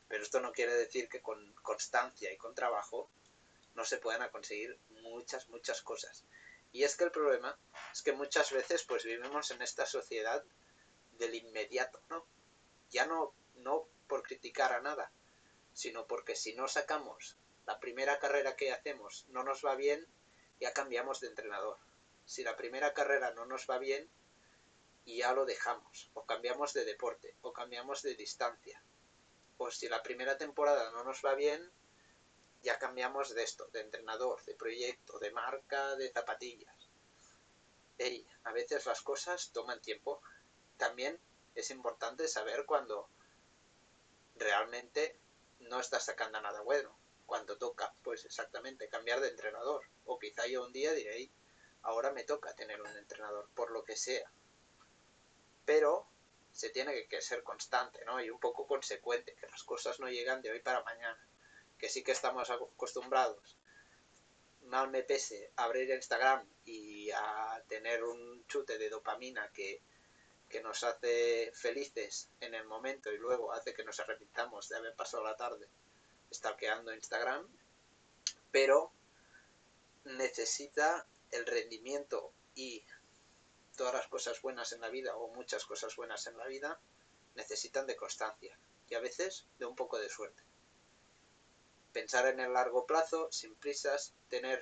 pero 0.08 0.24
esto 0.24 0.40
no 0.40 0.52
quiere 0.52 0.74
decir 0.76 1.10
que 1.10 1.22
con 1.22 1.54
constancia 1.64 2.32
y 2.32 2.38
con 2.38 2.54
trabajo 2.54 3.10
no 3.74 3.84
se 3.86 3.98
puedan 3.98 4.30
conseguir 4.30 4.78
muchas, 4.90 5.50
muchas 5.50 5.82
cosas. 5.82 6.24
Y 6.76 6.84
es 6.84 6.98
que 6.98 7.06
el 7.06 7.12
problema 7.12 7.58
es 7.94 8.02
que 8.02 8.12
muchas 8.12 8.52
veces 8.52 8.84
pues 8.84 9.06
vivimos 9.06 9.50
en 9.50 9.62
esta 9.62 9.86
sociedad 9.86 10.44
del 11.14 11.34
inmediato, 11.34 12.02
¿no? 12.10 12.28
Ya 12.90 13.06
no, 13.06 13.34
no 13.56 13.88
por 14.10 14.24
criticar 14.24 14.74
a 14.74 14.82
nada, 14.82 15.10
sino 15.72 16.06
porque 16.06 16.36
si 16.36 16.54
no 16.54 16.68
sacamos 16.68 17.38
la 17.66 17.80
primera 17.80 18.20
carrera 18.20 18.58
que 18.58 18.74
hacemos 18.74 19.26
no 19.30 19.42
nos 19.42 19.64
va 19.64 19.76
bien, 19.76 20.06
ya 20.60 20.74
cambiamos 20.74 21.22
de 21.22 21.28
entrenador. 21.28 21.78
Si 22.26 22.44
la 22.44 22.58
primera 22.58 22.94
carrera 22.94 23.32
no 23.32 23.46
nos 23.46 23.70
va 23.70 23.78
bien, 23.78 24.10
y 25.06 25.20
ya 25.20 25.32
lo 25.32 25.46
dejamos, 25.46 26.12
o 26.14 26.26
cambiamos 26.26 26.74
de 26.74 26.84
deporte, 26.84 27.38
o 27.42 27.54
cambiamos 27.54 28.02
de 28.02 28.16
distancia. 28.16 28.84
O 29.56 29.72
si 29.72 29.88
la 29.88 30.04
primera 30.04 30.38
temporada 30.38 30.92
no 30.92 31.06
nos 31.06 31.24
va 31.24 31.36
bien, 31.36 31.72
ya 32.66 32.78
cambiamos 32.78 33.34
de 33.34 33.44
esto, 33.44 33.68
de 33.68 33.80
entrenador, 33.80 34.44
de 34.44 34.56
proyecto, 34.56 35.18
de 35.20 35.32
marca, 35.32 35.96
de 35.96 36.12
zapatillas. 36.12 36.90
Ey, 37.98 38.28
a 38.44 38.52
veces 38.52 38.86
las 38.86 39.02
cosas 39.02 39.52
toman 39.54 39.82
tiempo. 39.82 40.22
También 40.76 41.18
es 41.56 41.72
importante 41.72 42.28
saber 42.28 42.66
cuando 42.66 43.08
realmente 44.36 45.18
no 45.60 45.80
estás 45.80 46.04
sacando 46.04 46.42
nada 46.42 46.60
bueno. 46.62 46.94
Cuando 47.26 47.58
toca, 47.58 47.94
pues 48.04 48.26
exactamente, 48.26 48.90
cambiar 48.90 49.22
de 49.22 49.30
entrenador. 49.30 49.86
O 50.04 50.20
quizá 50.20 50.46
yo 50.46 50.66
un 50.66 50.74
día 50.74 50.92
diré, 50.92 51.32
ahora 51.84 52.12
me 52.12 52.26
toca 52.26 52.54
tener 52.54 52.82
un 52.82 52.98
entrenador, 52.98 53.48
por 53.56 53.72
lo 53.72 53.86
que 53.86 53.96
sea 53.96 54.30
pero 55.66 56.08
se 56.52 56.70
tiene 56.70 57.08
que 57.08 57.22
ser 57.22 57.44
constante, 57.44 58.06
¿no? 58.06 58.24
Y 58.24 58.30
un 58.30 58.40
poco 58.40 58.66
consecuente, 58.66 59.36
que 59.36 59.48
las 59.48 59.64
cosas 59.64 60.00
no 60.00 60.08
llegan 60.08 60.42
de 60.42 60.52
hoy 60.52 60.62
para 60.62 60.84
mañana, 60.84 61.28
que 61.78 61.90
sí 61.90 62.04
que 62.04 62.12
estamos 62.12 62.50
acostumbrados, 62.50 63.58
mal 64.64 64.90
me 64.90 65.04
pese, 65.04 65.52
a 65.56 65.66
abrir 65.66 65.90
Instagram 65.92 66.48
y 66.66 67.12
a 67.12 67.64
tener 67.68 68.04
un 68.04 68.46
chute 68.48 68.78
de 68.78 68.90
dopamina 68.90 69.52
que, 69.52 69.82
que 70.50 70.62
nos 70.62 70.84
hace 70.84 71.52
felices 71.54 72.30
en 72.40 72.54
el 72.54 72.66
momento 72.66 73.12
y 73.12 73.18
luego 73.18 73.52
hace 73.54 73.74
que 73.74 73.84
nos 73.84 74.00
arrepintamos 74.00 74.70
de 74.70 74.78
haber 74.78 74.96
pasado 74.96 75.24
la 75.24 75.36
tarde 75.36 75.70
stalkeando 76.34 76.94
Instagram, 76.94 77.48
pero 78.52 78.92
necesita 80.06 81.08
el 81.32 81.46
rendimiento 81.46 82.34
y 82.56 82.84
todas 83.76 83.94
las 83.94 84.08
cosas 84.08 84.42
buenas 84.42 84.72
en 84.72 84.82
la 84.82 84.90
vida 84.90 85.16
o 85.18 85.28
muchas 85.30 85.66
cosas 85.66 85.96
buenas 85.96 86.28
en 86.28 86.38
la 86.38 86.48
vida 86.48 86.80
necesitan 87.36 87.86
de 87.86 87.96
constancia 87.96 88.58
y 88.88 88.96
a 88.96 89.00
veces 89.00 89.46
de 89.60 89.66
un 89.66 89.76
poco 89.76 90.00
de 90.00 90.10
suerte. 90.10 90.44
Pensar 91.96 92.28
en 92.28 92.42
el 92.42 92.52
largo 92.52 92.86
plazo, 92.86 93.30
sin 93.32 93.56
prisas, 93.56 94.14
tener, 94.28 94.62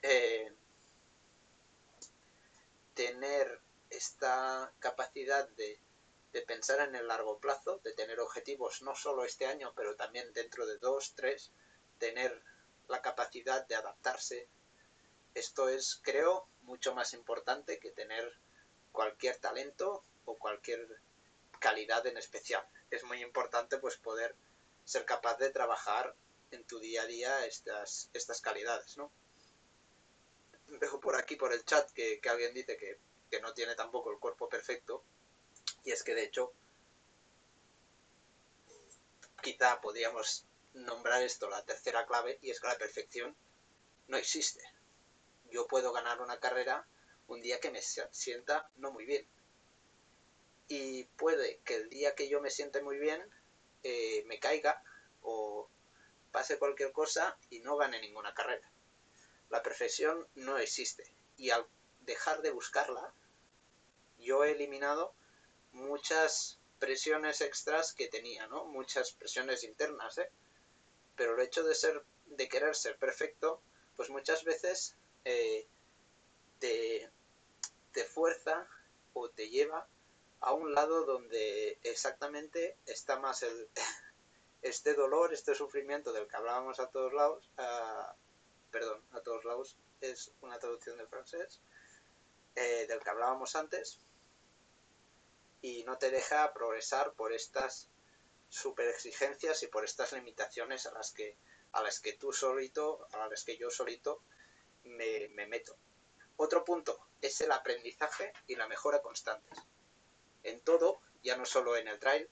eh, 0.00 0.54
tener 2.94 3.60
esta 3.90 4.72
capacidad 4.78 5.48
de, 5.48 5.80
de 6.32 6.42
pensar 6.42 6.86
en 6.88 6.94
el 6.94 7.08
largo 7.08 7.40
plazo, 7.40 7.80
de 7.82 7.94
tener 7.94 8.20
objetivos 8.20 8.80
no 8.82 8.94
solo 8.94 9.24
este 9.24 9.46
año, 9.46 9.72
pero 9.74 9.96
también 9.96 10.32
dentro 10.32 10.66
de 10.66 10.78
dos, 10.78 11.14
tres, 11.16 11.50
tener 11.98 12.40
la 12.86 13.02
capacidad 13.02 13.66
de 13.66 13.74
adaptarse. 13.74 14.46
Esto 15.34 15.68
es, 15.68 15.98
creo, 16.00 16.46
mucho 16.62 16.94
más 16.94 17.12
importante 17.12 17.80
que 17.80 17.90
tener 17.90 18.38
cualquier 18.92 19.36
talento 19.38 20.04
o 20.26 20.38
cualquier 20.38 21.00
calidad 21.58 22.06
en 22.06 22.18
especial. 22.18 22.64
Es 22.88 23.02
muy 23.02 23.20
importante 23.20 23.78
pues 23.78 23.96
poder 23.96 24.36
ser 24.84 25.04
capaz 25.04 25.36
de 25.38 25.50
trabajar 25.50 26.14
en 26.50 26.64
tu 26.64 26.78
día 26.78 27.02
a 27.02 27.06
día 27.06 27.46
estas, 27.46 28.10
estas 28.12 28.40
calidades, 28.40 28.96
¿no? 28.96 29.12
Dejo 30.66 31.00
por 31.00 31.16
aquí, 31.16 31.36
por 31.36 31.52
el 31.52 31.64
chat, 31.64 31.90
que, 31.92 32.20
alguien 32.28 32.54
dice 32.54 32.76
que, 32.76 32.98
que 33.30 33.40
no 33.40 33.52
tiene 33.54 33.74
tampoco 33.74 34.10
el 34.10 34.18
cuerpo 34.18 34.48
perfecto. 34.48 35.04
Y 35.84 35.92
es 35.92 36.02
que 36.02 36.14
de 36.14 36.24
hecho, 36.24 36.52
quizá 39.42 39.80
podríamos 39.80 40.46
nombrar 40.74 41.22
esto 41.22 41.48
la 41.48 41.64
tercera 41.64 42.06
clave, 42.06 42.38
y 42.42 42.50
es 42.50 42.60
que 42.60 42.68
la 42.68 42.78
perfección 42.78 43.36
no 44.08 44.16
existe 44.16 44.62
yo 45.50 45.66
puedo 45.66 45.92
ganar 45.92 46.20
una 46.20 46.38
carrera 46.38 46.86
un 47.26 47.42
día 47.42 47.60
que 47.60 47.70
me 47.70 47.80
sienta 47.82 48.70
no 48.76 48.90
muy 48.90 49.04
bien. 49.04 49.26
Y 50.68 51.04
puede 51.04 51.58
que 51.64 51.76
el 51.76 51.90
día 51.90 52.14
que 52.14 52.28
yo 52.28 52.40
me 52.40 52.50
siente 52.50 52.82
muy 52.82 52.98
bien 52.98 53.22
eh, 53.82 54.24
me 54.26 54.38
caiga 54.38 54.82
o 55.22 55.68
pase 56.32 56.58
cualquier 56.58 56.92
cosa 56.92 57.38
y 57.50 57.60
no 57.60 57.76
gane 57.76 58.00
ninguna 58.00 58.34
carrera. 58.34 58.70
La 59.48 59.62
perfección 59.62 60.26
no 60.34 60.58
existe. 60.58 61.12
Y 61.36 61.50
al 61.50 61.66
dejar 62.00 62.42
de 62.42 62.50
buscarla, 62.50 63.12
yo 64.18 64.44
he 64.44 64.52
eliminado 64.52 65.14
muchas 65.72 66.60
presiones 66.78 67.40
extras 67.40 67.92
que 67.92 68.08
tenía, 68.08 68.46
¿no? 68.46 68.64
Muchas 68.64 69.12
presiones 69.12 69.64
internas, 69.64 70.18
¿eh? 70.18 70.30
Pero 71.16 71.34
el 71.34 71.40
hecho 71.40 71.62
de 71.62 71.74
ser, 71.74 72.02
de 72.26 72.48
querer 72.48 72.74
ser 72.74 72.96
perfecto, 72.96 73.62
pues 73.96 74.08
muchas 74.10 74.44
veces 74.44 74.96
eh, 75.24 75.66
te, 76.58 77.10
te 77.92 78.04
fuerza 78.04 78.66
o 79.12 79.28
te 79.30 79.48
lleva 79.48 79.88
a 80.40 80.52
un 80.52 80.74
lado 80.74 81.04
donde 81.04 81.78
exactamente 81.82 82.78
está 82.86 83.18
más 83.18 83.42
el, 83.42 83.68
este 84.62 84.94
dolor, 84.94 85.32
este 85.32 85.54
sufrimiento 85.54 86.12
del 86.12 86.26
que 86.26 86.36
hablábamos 86.36 86.80
a 86.80 86.88
todos 86.88 87.12
lados, 87.12 87.50
perdón, 88.70 89.02
a 89.12 89.20
todos 89.20 89.44
lados, 89.44 89.76
es 90.00 90.32
una 90.40 90.58
traducción 90.58 90.96
del 90.98 91.08
francés, 91.08 91.60
eh, 92.54 92.86
del 92.88 93.00
que 93.00 93.10
hablábamos 93.10 93.56
antes, 93.56 94.00
y 95.62 95.84
no 95.84 95.98
te 95.98 96.10
deja 96.10 96.52
progresar 96.52 97.12
por 97.14 97.32
estas 97.32 97.88
super 98.48 98.88
exigencias 98.88 99.62
y 99.62 99.68
por 99.68 99.84
estas 99.84 100.12
limitaciones 100.12 100.86
a 100.86 100.92
las 100.92 101.12
que, 101.12 101.36
a 101.72 101.82
las 101.82 102.00
que 102.00 102.14
tú 102.14 102.32
solito, 102.32 103.06
a 103.12 103.28
las 103.28 103.44
que 103.44 103.56
yo 103.56 103.70
solito 103.70 104.22
me, 104.84 105.28
me 105.28 105.46
meto. 105.46 105.76
Otro 106.36 106.64
punto 106.64 106.98
es 107.20 107.40
el 107.42 107.52
aprendizaje 107.52 108.32
y 108.46 108.56
la 108.56 108.66
mejora 108.66 109.02
constantes. 109.02 109.58
En 110.42 110.60
todo, 110.60 111.02
ya 111.22 111.36
no 111.36 111.44
solo 111.44 111.76
en 111.76 111.88
el 111.88 111.98
trail, 111.98 112.28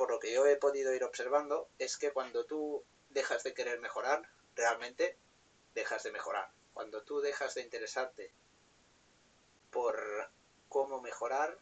por 0.00 0.10
lo 0.10 0.18
que 0.18 0.32
yo 0.32 0.46
he 0.46 0.56
podido 0.56 0.94
ir 0.94 1.04
observando, 1.04 1.68
es 1.78 1.98
que 1.98 2.10
cuando 2.10 2.46
tú 2.46 2.82
dejas 3.10 3.42
de 3.42 3.52
querer 3.52 3.80
mejorar, 3.80 4.26
realmente 4.56 5.18
dejas 5.74 6.02
de 6.04 6.10
mejorar. 6.10 6.50
Cuando 6.72 7.02
tú 7.02 7.20
dejas 7.20 7.54
de 7.54 7.60
interesarte 7.60 8.32
por 9.70 10.00
cómo 10.70 11.02
mejorar, 11.02 11.58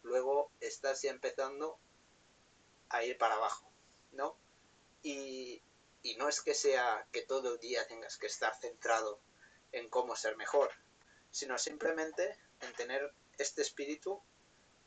luego 0.00 0.50
estás 0.58 1.02
ya 1.02 1.10
empezando 1.10 1.78
a 2.88 3.04
ir 3.04 3.18
para 3.18 3.34
abajo, 3.34 3.70
¿no? 4.12 4.38
Y, 5.02 5.62
y 6.02 6.16
no 6.16 6.30
es 6.30 6.40
que 6.40 6.54
sea 6.54 7.06
que 7.12 7.20
todo 7.20 7.52
el 7.52 7.60
día 7.60 7.86
tengas 7.88 8.16
que 8.16 8.28
estar 8.28 8.58
centrado 8.58 9.20
en 9.70 9.90
cómo 9.90 10.16
ser 10.16 10.38
mejor, 10.38 10.70
sino 11.30 11.58
simplemente 11.58 12.38
en 12.62 12.72
tener 12.72 13.12
este 13.36 13.60
espíritu 13.60 14.22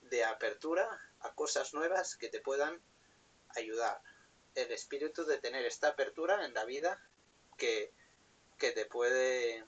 de 0.01 0.23
apertura 0.23 0.89
a 1.19 1.35
cosas 1.35 1.75
nuevas 1.75 2.15
que 2.15 2.29
te 2.29 2.41
puedan 2.41 2.81
ayudar. 3.57 4.01
El 4.55 4.71
espíritu 4.71 5.25
de 5.25 5.37
tener 5.37 5.65
esta 5.65 5.89
apertura 5.89 6.45
en 6.45 6.53
la 6.53 6.65
vida 6.65 7.01
que, 7.57 7.93
que 8.57 8.71
te 8.71 8.85
puede 8.85 9.65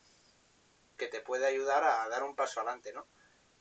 que 0.97 1.07
te 1.07 1.21
puede 1.21 1.45
ayudar 1.45 1.83
a 1.83 2.09
dar 2.09 2.23
un 2.23 2.35
paso 2.35 2.59
adelante, 2.59 2.91
¿no? 2.91 3.05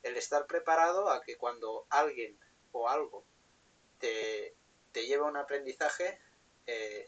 El 0.01 0.17
estar 0.17 0.47
preparado 0.47 1.09
a 1.09 1.21
que 1.21 1.37
cuando 1.37 1.85
alguien 1.89 2.37
o 2.71 2.89
algo 2.89 3.23
te, 3.99 4.55
te 4.91 5.05
lleva 5.05 5.27
a 5.27 5.29
un 5.29 5.37
aprendizaje, 5.37 6.19
eh, 6.65 7.07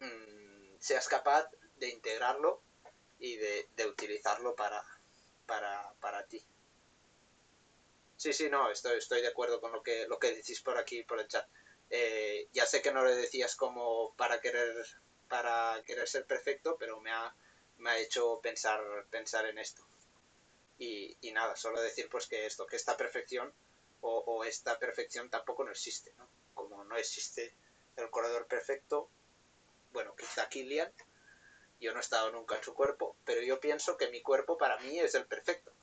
mm, 0.00 0.78
seas 0.78 1.08
capaz 1.08 1.50
de 1.76 1.90
integrarlo 1.90 2.62
y 3.18 3.36
de, 3.36 3.68
de 3.76 3.86
utilizarlo 3.86 4.54
para, 4.54 4.82
para, 5.46 5.92
para 6.00 6.26
ti. 6.26 6.44
Sí, 8.24 8.32
sí, 8.32 8.48
no, 8.48 8.70
estoy, 8.70 8.96
estoy 8.96 9.20
de 9.20 9.28
acuerdo 9.28 9.60
con 9.60 9.70
lo 9.70 9.82
que, 9.82 10.06
lo 10.08 10.18
que 10.18 10.34
decís 10.34 10.62
por 10.62 10.78
aquí, 10.78 11.02
por 11.02 11.20
el 11.20 11.28
chat. 11.28 11.46
Eh, 11.90 12.48
ya 12.54 12.64
sé 12.64 12.80
que 12.80 12.90
no 12.90 13.04
le 13.04 13.14
decías 13.14 13.54
como 13.54 14.14
para 14.14 14.40
querer, 14.40 14.74
para 15.28 15.82
querer 15.84 16.08
ser 16.08 16.24
perfecto, 16.24 16.78
pero 16.78 16.98
me 17.00 17.10
ha, 17.10 17.36
me 17.76 17.90
ha 17.90 17.98
hecho 17.98 18.40
pensar, 18.40 18.80
pensar 19.10 19.44
en 19.44 19.58
esto. 19.58 19.86
Y, 20.78 21.14
y, 21.20 21.32
nada, 21.32 21.54
solo 21.54 21.82
decir 21.82 22.08
pues 22.08 22.26
que 22.26 22.46
esto, 22.46 22.66
que 22.66 22.76
esta 22.76 22.96
perfección 22.96 23.52
o, 24.00 24.20
o, 24.20 24.44
esta 24.44 24.78
perfección 24.78 25.28
tampoco 25.28 25.62
no 25.62 25.72
existe, 25.72 26.14
¿no? 26.16 26.26
Como 26.54 26.82
no 26.82 26.96
existe 26.96 27.54
el 27.96 28.08
corredor 28.08 28.46
perfecto, 28.46 29.10
bueno, 29.92 30.16
quizá 30.16 30.48
Kilian, 30.48 30.90
yo 31.78 31.92
no 31.92 31.98
he 31.98 32.00
estado 32.00 32.30
nunca 32.30 32.56
en 32.56 32.64
su 32.64 32.72
cuerpo, 32.72 33.18
pero 33.26 33.42
yo 33.42 33.60
pienso 33.60 33.98
que 33.98 34.08
mi 34.08 34.22
cuerpo 34.22 34.56
para 34.56 34.78
mí 34.78 34.98
es 34.98 35.14
el 35.14 35.26
perfecto. 35.26 35.74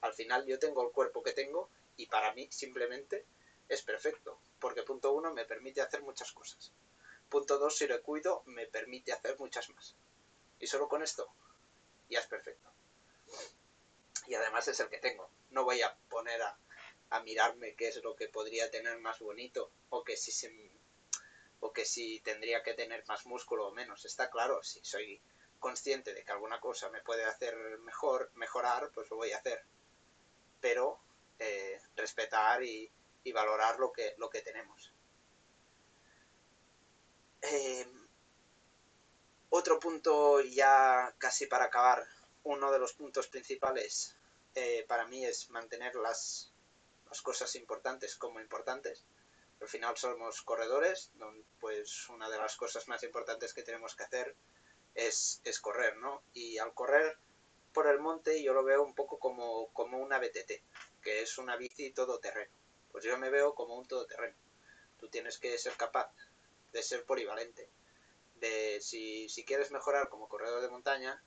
Al 0.00 0.14
final 0.14 0.46
yo 0.46 0.58
tengo 0.58 0.82
el 0.82 0.92
cuerpo 0.92 1.22
que 1.22 1.32
tengo 1.32 1.68
y 2.00 2.06
para 2.06 2.32
mí 2.32 2.48
simplemente 2.50 3.26
es 3.68 3.82
perfecto, 3.82 4.40
porque 4.58 4.82
punto 4.82 5.12
uno 5.12 5.34
me 5.34 5.44
permite 5.44 5.82
hacer 5.82 6.00
muchas 6.00 6.32
cosas. 6.32 6.72
Punto 7.28 7.58
dos, 7.58 7.76
si 7.76 7.86
lo 7.86 8.02
cuido, 8.02 8.42
me 8.46 8.66
permite 8.66 9.12
hacer 9.12 9.38
muchas 9.38 9.68
más. 9.68 9.94
Y 10.58 10.66
solo 10.66 10.88
con 10.88 11.02
esto 11.02 11.30
ya 12.08 12.20
es 12.20 12.26
perfecto. 12.26 12.72
Y 14.26 14.34
además 14.34 14.66
es 14.68 14.80
el 14.80 14.88
que 14.88 14.98
tengo. 14.98 15.30
No 15.50 15.64
voy 15.64 15.82
a 15.82 15.94
poner 16.08 16.40
a, 16.40 16.58
a 17.10 17.20
mirarme 17.20 17.74
qué 17.74 17.88
es 17.88 18.02
lo 18.02 18.16
que 18.16 18.28
podría 18.28 18.70
tener 18.70 18.98
más 18.98 19.18
bonito 19.20 19.70
o 19.90 20.02
que 20.02 20.16
si 20.16 20.32
se, 20.32 20.50
o 21.60 21.70
que 21.72 21.84
si 21.84 22.20
tendría 22.20 22.62
que 22.62 22.72
tener 22.72 23.04
más 23.08 23.26
músculo 23.26 23.68
o 23.68 23.72
menos. 23.72 24.06
Está 24.06 24.30
claro, 24.30 24.62
si 24.62 24.82
soy 24.82 25.20
consciente 25.58 26.14
de 26.14 26.24
que 26.24 26.32
alguna 26.32 26.60
cosa 26.60 26.88
me 26.88 27.02
puede 27.02 27.24
hacer 27.24 27.54
mejor, 27.80 28.30
mejorar, 28.36 28.90
pues 28.94 29.10
lo 29.10 29.16
voy 29.16 29.32
a 29.32 29.36
hacer. 29.36 29.62
Pero 30.62 30.98
eh, 31.40 31.80
respetar 31.96 32.62
y, 32.62 32.92
valorar 33.32 33.78
lo 33.78 33.90
que, 33.92 34.42
tenemos. 34.42 34.92
Eh, 37.40 37.86
otro 39.48 39.78
punto 39.78 40.40
ya 40.42 41.14
casi 41.16 41.46
para 41.46 41.66
acabar, 41.66 42.06
uno 42.42 42.70
de 42.70 42.78
los 42.78 42.92
puntos 42.92 43.28
principales 43.28 44.16
eh, 44.54 44.84
para 44.86 45.06
mí 45.06 45.24
es 45.24 45.48
mantener 45.50 45.94
las, 45.94 46.52
cosas 47.22 47.54
importantes 47.56 48.16
como 48.16 48.40
importantes. 48.40 49.06
Al 49.62 49.68
final 49.68 49.96
somos 49.96 50.42
corredores, 50.42 51.10
pues 51.58 52.08
una 52.10 52.28
de 52.28 52.38
las 52.38 52.56
cosas 52.56 52.86
más 52.86 53.02
importantes 53.02 53.54
que 53.54 53.62
tenemos 53.62 53.94
que 53.94 54.04
hacer 54.04 54.36
es, 54.94 55.40
es 55.44 55.58
correr, 55.58 55.96
¿no? 55.96 56.22
Y 56.34 56.58
al 56.58 56.74
correr 56.74 57.18
por 57.72 57.86
el 57.86 57.98
monte 57.98 58.42
yo 58.42 58.52
lo 58.52 58.62
veo 58.62 58.82
un 58.82 58.94
poco 58.94 59.18
como, 59.18 59.72
como 59.72 59.98
una 59.98 60.18
BTT, 60.18 60.52
que 61.00 61.22
es 61.22 61.38
una 61.38 61.56
bici 61.56 61.90
todoterreno. 61.90 62.52
Pues 62.92 63.04
yo 63.04 63.16
me 63.18 63.30
veo 63.30 63.54
como 63.54 63.76
un 63.76 63.86
todoterreno. 63.86 64.36
Tú 64.98 65.08
tienes 65.08 65.38
que 65.38 65.56
ser 65.58 65.76
capaz 65.76 66.12
de 66.72 66.82
ser 66.82 67.04
polivalente. 67.04 67.70
De 68.36 68.80
si, 68.80 69.28
si 69.28 69.44
quieres 69.44 69.70
mejorar 69.70 70.08
como 70.08 70.28
corredor 70.28 70.62
de 70.62 70.70
montaña 70.70 71.22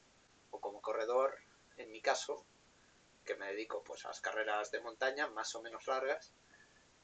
o 0.51 0.59
como 0.59 0.81
corredor, 0.81 1.38
en 1.77 1.91
mi 1.91 2.01
caso, 2.01 2.45
que 3.25 3.36
me 3.36 3.47
dedico 3.47 3.83
pues 3.83 4.05
a 4.05 4.09
las 4.09 4.21
carreras 4.21 4.71
de 4.71 4.81
montaña 4.81 5.27
más 5.27 5.55
o 5.55 5.62
menos 5.62 5.88
largas, 5.88 6.33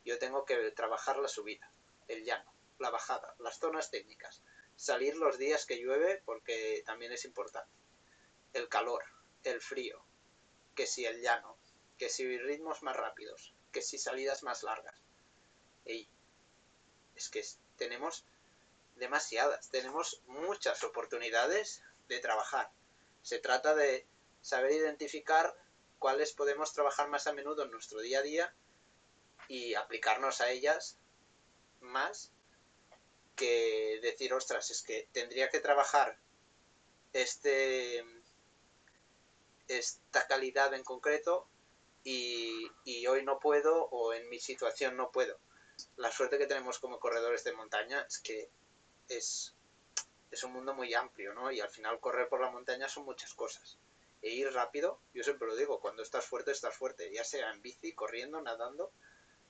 yo 0.06 0.18
tengo 0.20 0.46
que 0.46 0.72
trabajar 0.72 1.18
la 1.18 1.28
subida, 1.28 1.72
el 2.08 2.24
llano, 2.24 2.52
la 2.80 2.90
bajada, 2.90 3.36
las 3.40 3.60
zonas 3.60 3.92
técnicas, 3.92 4.42
salir 4.76 5.16
los 5.18 5.38
días 5.38 5.66
que 5.66 5.78
llueve 5.78 6.22
porque 6.26 6.84
también 6.86 7.12
es 7.12 7.26
importante, 7.26 7.72
el 8.54 8.70
calor, 8.70 9.04
el 9.44 9.62
frío, 9.62 10.04
que 10.76 10.88
si 10.88 11.06
el 11.06 11.22
llano, 11.22 11.58
que 12.00 12.10
si 12.10 12.38
ritmos 12.38 12.82
más 12.82 12.96
rápidos, 12.96 13.54
que 13.72 13.82
si 13.82 14.00
salidas 14.00 14.42
más 14.42 14.64
largas. 14.64 14.96
Y 15.86 16.08
es 17.16 17.30
que 17.30 17.46
tenemos 17.78 18.26
demasiadas, 18.96 19.70
tenemos 19.70 20.22
muchas 20.26 20.84
oportunidades 20.84 21.84
de 22.08 22.20
trabajar. 22.20 22.72
Se 23.22 23.40
trata 23.40 23.76
de 23.76 24.08
saber 24.42 24.72
identificar 24.72 25.54
cuáles 26.00 26.32
podemos 26.32 26.74
trabajar 26.74 27.10
más 27.10 27.28
a 27.28 27.34
menudo 27.34 27.64
en 27.64 27.72
nuestro 27.72 28.00
día 28.00 28.20
a 28.20 28.24
día 28.24 28.56
y 29.50 29.76
aplicarnos 29.76 30.40
a 30.40 30.50
ellas 30.50 30.98
más 31.82 32.32
que 33.36 34.00
decir, 34.02 34.34
ostras, 34.34 34.72
es 34.72 34.82
que 34.82 35.10
tendría 35.12 35.50
que 35.50 35.60
trabajar 35.60 36.18
este 37.12 38.06
esta 39.68 40.28
calidad 40.28 40.74
en 40.74 40.84
concreto 40.84 41.48
y, 42.04 43.08
hoy 43.08 43.24
no 43.24 43.40
puedo 43.40 43.86
o 43.86 44.14
en 44.14 44.30
mi 44.30 44.40
situación 44.40 44.96
no 44.98 45.12
puedo. 45.12 45.40
La 45.96 46.12
suerte 46.12 46.38
que 46.38 46.48
tenemos 46.48 46.80
como 46.80 47.00
corredores 47.00 47.44
de 47.44 47.54
montaña 47.54 48.06
es 48.08 48.20
que 48.20 48.50
es, 49.08 49.56
es 50.32 50.44
un 50.44 50.54
mundo 50.54 50.74
muy 50.74 50.94
amplio, 50.94 51.34
¿no? 51.34 51.52
Y 51.52 51.60
al 51.60 51.70
final 51.70 52.00
correr 52.00 52.28
por 52.28 52.42
la 52.42 52.52
montaña 52.52 52.88
son 52.88 53.06
muchas 53.06 53.34
cosas. 53.34 53.78
E 54.22 54.30
ir 54.30 54.52
rápido, 54.54 55.00
yo 55.14 55.24
siempre 55.24 55.48
lo 55.48 55.56
digo, 55.56 55.80
cuando 55.80 56.04
estás 56.04 56.26
fuerte, 56.26 56.52
estás 56.52 56.76
fuerte, 56.76 57.12
ya 57.12 57.24
sea 57.24 57.52
en 57.52 57.62
bici, 57.62 57.94
corriendo, 57.94 58.42
nadando, 58.42 58.92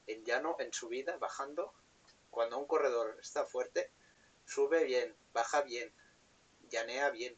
en 0.05 0.23
llano, 0.23 0.55
en 0.59 0.71
subida, 0.73 1.17
bajando. 1.17 1.73
Cuando 2.29 2.59
un 2.59 2.67
corredor 2.67 3.17
está 3.19 3.45
fuerte, 3.45 3.91
sube 4.45 4.83
bien, 4.83 5.15
baja 5.33 5.61
bien, 5.61 5.91
llanea 6.69 7.09
bien, 7.09 7.35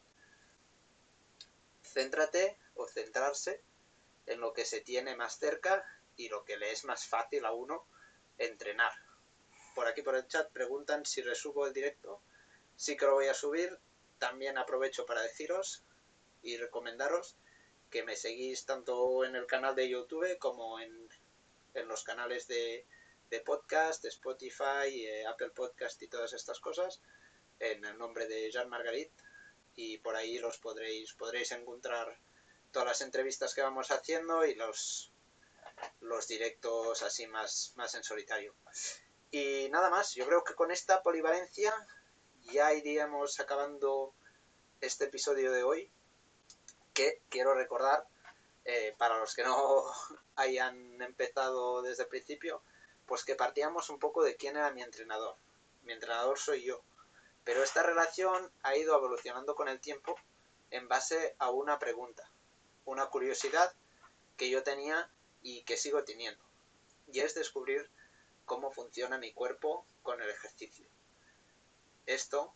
céntrate 1.82 2.58
o 2.74 2.86
centrarse 2.86 3.62
en 4.26 4.40
lo 4.40 4.52
que 4.52 4.64
se 4.64 4.80
tiene 4.80 5.16
más 5.16 5.38
cerca 5.38 5.84
y 6.16 6.28
lo 6.28 6.44
que 6.44 6.56
le 6.56 6.72
es 6.72 6.84
más 6.84 7.06
fácil 7.06 7.44
a 7.44 7.52
uno 7.52 7.86
entrenar. 8.38 8.92
Por 9.74 9.86
aquí 9.86 10.02
por 10.02 10.16
el 10.16 10.26
chat 10.26 10.50
preguntan 10.52 11.04
si 11.04 11.22
resubo 11.22 11.66
el 11.66 11.72
directo. 11.72 12.20
Sí 12.76 12.96
que 12.96 13.06
lo 13.06 13.14
voy 13.14 13.28
a 13.28 13.34
subir. 13.34 13.78
También 14.18 14.58
aprovecho 14.58 15.06
para 15.06 15.22
deciros 15.22 15.82
y 16.42 16.56
recomendaros 16.56 17.36
que 17.90 18.02
me 18.02 18.16
seguís 18.16 18.64
tanto 18.64 19.24
en 19.24 19.36
el 19.36 19.46
canal 19.46 19.74
de 19.74 19.88
YouTube 19.88 20.38
como 20.38 20.80
en, 20.80 21.08
los 21.74 22.04
canales 22.04 22.46
de, 22.48 22.86
podcast, 23.44 24.02
de 24.02 24.08
Spotify, 24.08 25.06
eh, 25.06 25.26
Apple 25.26 25.50
Podcast 25.50 26.00
y 26.02 26.08
todas 26.08 26.32
estas 26.32 26.60
cosas 26.60 27.00
en 27.58 27.84
el 27.84 27.96
nombre 27.98 28.26
de 28.26 28.50
Jean 28.50 28.68
Margarit 28.68 29.10
y 29.74 29.98
por 29.98 30.16
ahí 30.16 30.38
los 30.38 30.58
podréis 30.58 31.14
podréis 31.14 31.52
encontrar 31.52 32.18
todas 32.72 32.88
las 32.88 33.00
entrevistas 33.02 33.54
que 33.54 33.62
vamos 33.62 33.90
haciendo 33.90 34.44
y 34.44 34.54
los 34.54 35.12
los 36.00 36.28
directos 36.28 37.02
así 37.02 37.26
más, 37.26 37.72
más 37.76 37.94
en 37.94 38.04
solitario. 38.04 38.54
Y 39.30 39.68
nada 39.70 39.90
más, 39.90 40.14
yo 40.14 40.26
creo 40.26 40.44
que 40.44 40.54
con 40.54 40.70
esta 40.70 41.02
polivalencia 41.02 41.74
ya 42.52 42.72
iríamos 42.72 43.40
acabando 43.40 44.14
este 44.80 45.04
episodio 45.04 45.52
de 45.52 45.62
hoy, 45.64 45.90
que 46.92 47.22
quiero 47.28 47.54
recordar, 47.54 48.06
eh, 48.64 48.94
para 48.98 49.18
los 49.18 49.34
que 49.34 49.42
no 49.42 49.84
hayan 50.36 51.00
empezado 51.00 51.82
desde 51.82 52.04
el 52.04 52.08
principio, 52.08 52.62
pues 53.06 53.24
que 53.24 53.34
partíamos 53.34 53.90
un 53.90 53.98
poco 53.98 54.22
de 54.22 54.36
quién 54.36 54.56
era 54.56 54.70
mi 54.70 54.82
entrenador. 54.82 55.36
Mi 55.82 55.92
entrenador 55.92 56.38
soy 56.38 56.62
yo. 56.62 56.82
Pero 57.44 57.62
esta 57.62 57.82
relación 57.82 58.52
ha 58.62 58.76
ido 58.76 58.96
evolucionando 58.96 59.56
con 59.56 59.68
el 59.68 59.80
tiempo 59.80 60.14
en 60.70 60.86
base 60.88 61.34
a 61.38 61.50
una 61.50 61.78
pregunta, 61.78 62.30
una 62.84 63.06
curiosidad 63.06 63.74
que 64.36 64.50
yo 64.50 64.62
tenía 64.62 65.10
y 65.42 65.62
que 65.62 65.76
sigo 65.76 66.04
teniendo. 66.04 66.42
Y 67.12 67.20
es 67.20 67.34
descubrir 67.34 67.90
cómo 68.44 68.70
funciona 68.72 69.18
mi 69.18 69.32
cuerpo 69.32 69.86
con 70.02 70.20
el 70.20 70.30
ejercicio. 70.30 70.86
Esto, 72.06 72.54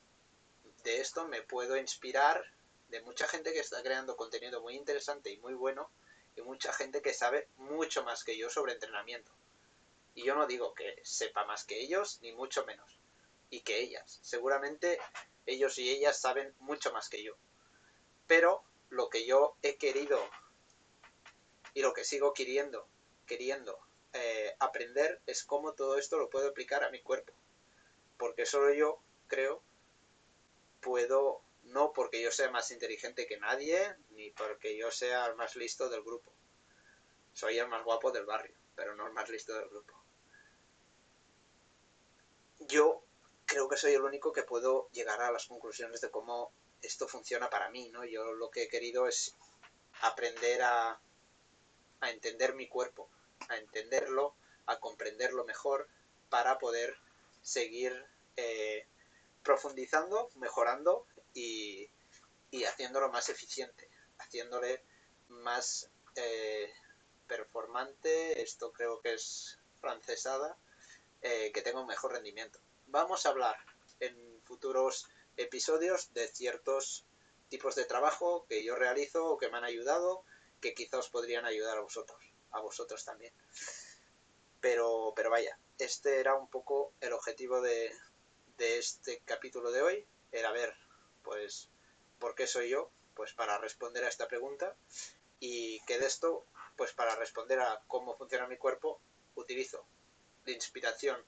de 0.83 1.01
esto 1.01 1.27
me 1.29 1.43
puedo 1.43 1.77
inspirar 1.77 2.45
de 2.89 3.01
mucha 3.03 3.27
gente 3.29 3.53
que 3.53 3.61
está 3.61 3.83
creando 3.83 4.17
contenido 4.17 4.61
muy 4.61 4.75
interesante 4.75 5.31
y 5.31 5.39
muy 5.39 5.55
bueno 5.55 5.91
y 6.37 6.43
mucha 6.43 6.73
gente 6.73 7.03
que 7.03 7.15
sabe 7.15 7.49
mucho 7.57 8.05
más 8.05 8.25
que 8.25 8.37
yo 8.37 8.51
sobre 8.51 8.73
entrenamiento. 8.73 9.33
Y 10.15 10.25
yo 10.25 10.35
no 10.35 10.47
digo 10.47 10.75
que 10.75 11.01
sepa 11.05 11.45
más 11.45 11.65
que 11.65 11.81
ellos, 11.81 12.19
ni 12.23 12.33
mucho 12.33 12.65
menos. 12.65 12.99
Y 13.51 13.61
que 13.61 13.81
ellas. 13.81 14.19
Seguramente 14.23 14.99
ellos 15.45 15.79
y 15.79 15.91
ellas 15.91 16.19
saben 16.19 16.55
mucho 16.59 16.93
más 16.93 17.09
que 17.09 17.23
yo. 17.23 17.37
Pero 18.27 18.65
lo 18.91 19.09
que 19.09 19.27
yo 19.27 19.57
he 19.63 19.77
querido 19.77 20.19
y 21.75 21.83
lo 21.83 21.93
que 21.93 22.05
sigo 22.05 22.33
queriendo, 22.33 22.89
queriendo 23.27 23.79
eh, 24.13 24.57
aprender 24.61 25.21
es 25.27 25.45
cómo 25.45 25.75
todo 25.75 25.99
esto 25.99 26.17
lo 26.19 26.31
puedo 26.31 26.49
aplicar 26.49 26.85
a 26.85 26.91
mi 26.91 27.03
cuerpo. 27.03 27.33
Porque 28.17 28.47
solo 28.47 28.73
yo, 28.73 29.03
creo, 29.27 29.63
puedo, 30.81 31.43
no 31.65 31.93
porque 31.93 32.23
yo 32.23 32.31
sea 32.31 32.51
más 32.51 32.71
inteligente 32.71 33.27
que 33.27 33.39
nadie, 33.39 33.97
ni 34.11 34.31
porque 34.31 34.77
yo 34.77 34.91
sea 34.91 35.27
el 35.27 35.37
más 35.37 35.57
listo 35.57 35.91
del 35.91 36.03
grupo. 36.03 36.33
Soy 37.35 37.59
el 37.59 37.69
más 37.69 37.85
guapo 37.85 38.11
del 38.11 38.25
barrio, 38.25 38.57
pero 38.75 38.97
no 38.97 39.07
el 39.07 39.13
más 39.13 39.29
listo 39.29 39.53
del 39.53 39.69
grupo. 39.69 39.93
Yo 42.61 43.03
creo 43.45 43.69
que 43.69 43.77
soy 43.77 43.93
el 43.93 44.03
único 44.03 44.33
que 44.33 44.45
puedo 44.45 44.89
llegar 44.93 45.21
a 45.21 45.31
las 45.31 45.47
conclusiones 45.47 46.01
de 46.01 46.11
cómo 46.11 46.53
esto 46.83 47.09
funciona 47.09 47.51
para 47.51 47.71
mí, 47.71 47.89
¿no? 47.91 48.05
Yo 48.05 48.33
lo 48.33 48.51
que 48.51 48.65
he 48.65 48.69
querido 48.69 49.07
es 49.07 49.35
aprender 50.03 50.63
a, 50.63 51.01
entender 52.03 52.55
mi 52.55 52.69
cuerpo, 52.69 53.09
a 53.49 53.57
entenderlo, 53.57 54.35
a 54.67 54.79
comprenderlo 54.79 55.45
mejor 55.45 55.89
para 56.29 56.59
poder 56.59 56.97
seguir 57.43 58.07
eh, 58.37 58.87
profundizando, 59.43 60.31
mejorando 60.37 61.07
y, 61.35 61.91
haciéndolo 62.67 63.11
más 63.11 63.29
eficiente, 63.29 63.91
haciéndole 64.19 64.83
más 65.29 65.91
eh, 66.15 66.73
performante, 67.27 68.41
esto 68.41 68.73
creo 68.73 69.01
que 69.01 69.15
es 69.15 69.59
francesada, 69.81 70.57
eh, 71.23 71.51
que 71.53 71.63
tenga 71.63 71.81
un 71.81 71.87
mejor 71.87 72.13
rendimiento. 72.13 72.61
Vamos 72.87 73.27
a 73.27 73.31
hablar 73.31 73.57
en 74.01 74.41
futuros 74.45 75.09
episodios 75.37 76.13
de 76.15 76.29
ciertos 76.29 77.05
tipos 77.49 77.75
de 77.75 77.85
trabajo 77.85 78.47
que 78.49 78.65
yo 78.65 78.75
realizo 78.75 79.27
o 79.27 79.39
que 79.39 79.49
me 79.49 79.59
han 79.59 79.65
ayudado 79.65 80.25
que 80.61 80.75
quizá 80.75 80.99
os 80.99 81.09
podrían 81.09 81.45
ayudar 81.45 81.79
a 81.79 81.83
vosotros, 81.83 82.19
a 82.51 82.61
vosotros 82.61 83.05
también. 83.05 83.33
Pero, 84.61 85.13
pero 85.15 85.31
vaya, 85.31 85.59
este 85.79 86.21
era 86.21 86.35
un 86.35 86.49
poco 86.49 86.93
el 87.01 87.13
objetivo 87.13 87.61
de, 87.61 87.93
de 88.57 88.79
este 88.79 89.21
capítulo 89.25 89.71
de 89.71 89.83
hoy, 89.83 90.07
era 90.33 90.51
ver, 90.53 90.75
pues, 91.23 91.69
¿por 92.19 92.35
qué 92.35 92.47
soy 92.47 92.71
yo? 92.71 92.91
Pues 93.15 93.33
para 93.33 93.59
responder 93.59 94.05
a 94.05 94.09
esta 94.09 94.29
pregunta 94.29 94.77
y 95.41 95.81
que 95.81 95.99
de 95.99 96.07
esto, 96.07 96.47
pues 96.77 96.93
para 96.93 97.17
responder 97.17 97.61
a 97.61 97.83
cómo 97.87 98.17
funciona 98.17 98.47
mi 98.47 98.57
cuerpo, 98.57 99.01
utilizo 99.35 99.87
de 100.45 100.53
inspiración 100.53 101.25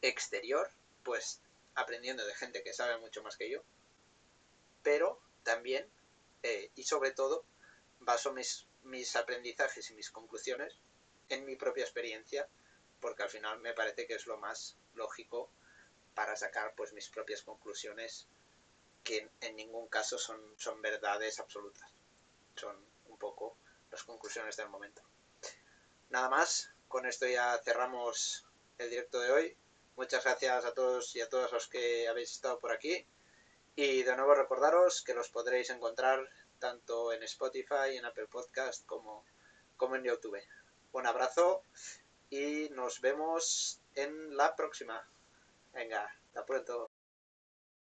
exterior, 0.00 0.70
pues 1.02 1.40
aprendiendo 1.74 2.24
de 2.26 2.34
gente 2.34 2.62
que 2.62 2.72
sabe 2.72 2.98
mucho 2.98 3.22
más 3.22 3.36
que 3.36 3.50
yo, 3.50 3.62
pero 4.82 5.20
también 5.42 5.88
eh, 6.42 6.70
y 6.74 6.82
sobre 6.84 7.12
todo 7.12 7.44
baso 8.00 8.32
mis, 8.32 8.66
mis 8.82 9.14
aprendizajes 9.16 9.90
y 9.90 9.94
mis 9.94 10.10
conclusiones 10.10 10.76
en 11.28 11.44
mi 11.44 11.56
propia 11.56 11.84
experiencia, 11.84 12.48
porque 13.00 13.22
al 13.22 13.30
final 13.30 13.60
me 13.60 13.74
parece 13.74 14.06
que 14.06 14.14
es 14.14 14.26
lo 14.26 14.38
más 14.38 14.76
lógico 14.94 15.50
para 16.14 16.36
sacar 16.36 16.74
pues 16.76 16.92
mis 16.92 17.08
propias 17.08 17.42
conclusiones 17.42 18.26
que 19.04 19.30
en, 19.40 19.56
ningún 19.56 19.88
caso 19.88 20.18
son, 20.18 20.40
son 20.58 20.80
verdades 20.82 21.40
absolutas. 21.40 21.90
Son 22.54 22.76
un 23.06 23.18
poco 23.18 23.56
las 23.90 24.04
conclusiones 24.04 24.56
del 24.56 24.68
momento. 24.68 25.02
Nada 26.10 26.28
más, 26.28 26.70
con 26.88 27.06
esto 27.06 27.26
ya 27.26 27.58
cerramos 27.64 28.46
el 28.78 28.90
directo 28.90 29.20
de 29.20 29.30
hoy. 29.30 29.56
Muchas 29.96 30.24
gracias 30.24 30.64
a 30.64 30.72
todos 30.72 31.14
y 31.16 31.20
a 31.20 31.28
todas 31.28 31.52
los 31.52 31.68
que 31.68 32.08
habéis 32.08 32.32
estado 32.32 32.58
por 32.58 32.72
aquí. 32.72 33.06
Y 33.76 34.02
de 34.02 34.16
nuevo 34.16 34.34
recordaros 34.34 35.02
que 35.02 35.14
los 35.14 35.28
podréis 35.28 35.70
encontrar 35.70 36.28
tanto 36.58 37.12
en 37.12 37.22
Spotify, 37.24 37.96
en 37.96 38.04
Apple 38.04 38.26
Podcast 38.26 38.86
como, 38.86 39.24
como 39.76 39.96
en 39.96 40.04
YouTube. 40.04 40.40
Un 40.92 41.06
abrazo 41.06 41.64
y 42.30 42.68
nos 42.70 43.00
vemos 43.00 43.80
en 43.94 44.36
la 44.36 44.54
próxima. 44.56 45.06
Venga, 45.72 46.10
hasta 46.26 46.46
pronto. 46.46 46.91